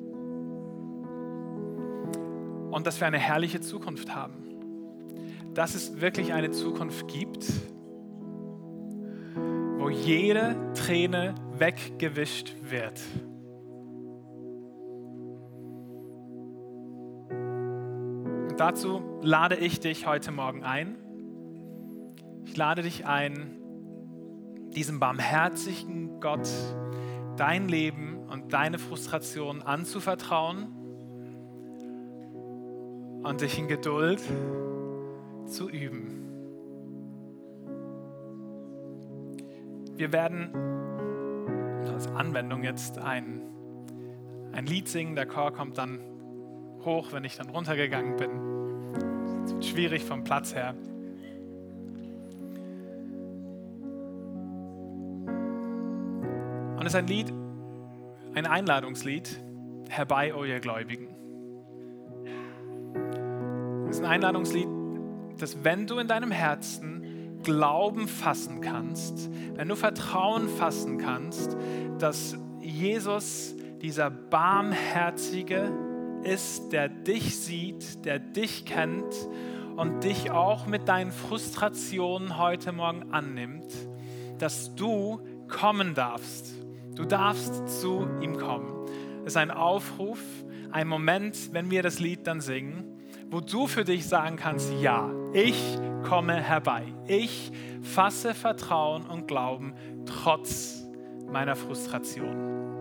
Und 2.71 2.87
dass 2.87 2.99
wir 2.99 3.07
eine 3.07 3.19
herrliche 3.19 3.61
Zukunft 3.61 4.13
haben. 4.13 4.43
Dass 5.53 5.75
es 5.75 6.01
wirklich 6.01 6.33
eine 6.33 6.51
Zukunft 6.51 7.07
gibt, 7.07 7.45
wo 9.77 9.89
jede 9.89 10.73
Träne 10.73 11.35
weggewischt 11.57 12.53
wird. 12.63 12.99
Und 18.55 18.61
dazu 18.61 19.01
lade 19.21 19.57
ich 19.57 19.81
dich 19.81 20.07
heute 20.07 20.31
Morgen 20.31 20.63
ein. 20.63 20.95
Ich 22.45 22.55
lade 22.55 22.83
dich 22.83 23.05
ein, 23.05 23.57
diesem 24.73 25.01
barmherzigen 25.01 26.21
Gott 26.21 26.47
dein 27.35 27.67
Leben 27.67 28.15
und 28.29 28.53
deine 28.53 28.79
Frustration 28.79 29.61
anzuvertrauen 29.61 30.67
und 33.23 33.41
dich 33.41 33.59
in 33.59 33.67
Geduld 33.67 34.21
zu 35.47 35.69
üben. 35.69 36.23
Wir 39.97 40.13
werden 40.13 40.51
als 41.93 42.07
Anwendung 42.07 42.63
jetzt 42.63 42.99
ein, 42.99 43.41
ein 44.53 44.65
Lied 44.65 44.87
singen. 44.87 45.17
Der 45.17 45.25
Chor 45.25 45.51
kommt 45.51 45.77
dann 45.77 46.14
hoch, 46.85 47.11
wenn 47.11 47.23
ich 47.23 47.35
dann 47.37 47.49
runtergegangen 47.49 48.15
bin. 48.15 48.29
Es 49.45 49.53
wird 49.53 49.65
schwierig 49.65 50.03
vom 50.03 50.23
Platz 50.23 50.55
her. 50.55 50.75
Und 56.77 56.81
es 56.81 56.93
ist 56.93 56.95
ein 56.95 57.07
Lied, 57.07 57.33
ein 58.35 58.45
Einladungslied, 58.45 59.39
Herbei, 59.89 60.33
o 60.35 60.43
ihr 60.43 60.59
Gläubigen. 60.59 61.07
Es 63.89 63.97
ist 63.97 64.03
ein 64.03 64.09
Einladungslied, 64.11 64.67
dass 65.39 65.63
wenn 65.63 65.87
du 65.87 65.99
in 65.99 66.07
deinem 66.07 66.31
Herzen 66.31 67.41
Glauben 67.43 68.07
fassen 68.07 68.61
kannst, 68.61 69.29
wenn 69.55 69.67
du 69.67 69.75
Vertrauen 69.75 70.49
fassen 70.49 70.97
kannst, 70.97 71.55
dass 71.99 72.37
Jesus 72.59 73.55
dieser 73.81 74.09
barmherzige 74.09 75.71
ist, 76.25 76.71
der 76.71 76.89
dich 76.89 77.37
sieht, 77.37 78.05
der 78.05 78.19
dich 78.19 78.65
kennt 78.65 79.13
und 79.75 80.03
dich 80.03 80.31
auch 80.31 80.65
mit 80.65 80.87
deinen 80.87 81.11
Frustrationen 81.11 82.37
heute 82.37 82.71
Morgen 82.71 83.13
annimmt, 83.13 83.71
dass 84.39 84.73
du 84.75 85.19
kommen 85.47 85.93
darfst. 85.93 86.53
Du 86.95 87.05
darfst 87.05 87.81
zu 87.81 88.07
ihm 88.21 88.37
kommen. 88.37 88.71
Es 89.21 89.33
ist 89.33 89.37
ein 89.37 89.51
Aufruf, 89.51 90.19
ein 90.71 90.87
Moment, 90.87 91.53
wenn 91.53 91.69
wir 91.69 91.83
das 91.83 91.99
Lied 91.99 92.25
dann 92.27 92.41
singen, 92.41 92.99
wo 93.29 93.39
du 93.41 93.67
für 93.67 93.83
dich 93.83 94.07
sagen 94.07 94.35
kannst, 94.35 94.71
ja, 94.81 95.09
ich 95.33 95.77
komme 96.03 96.35
herbei. 96.35 96.83
Ich 97.07 97.51
fasse 97.81 98.33
Vertrauen 98.33 99.05
und 99.05 99.27
Glauben 99.27 99.73
trotz 100.05 100.83
meiner 101.27 101.55
Frustration. 101.55 102.74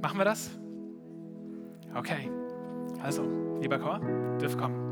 Machen 0.00 0.18
wir 0.18 0.24
das? 0.24 0.50
Okay. 1.94 2.30
Also, 3.02 3.22
lieber 3.60 3.78
Chor, 3.78 4.00
dürft 4.40 4.58
kommen. 4.58 4.89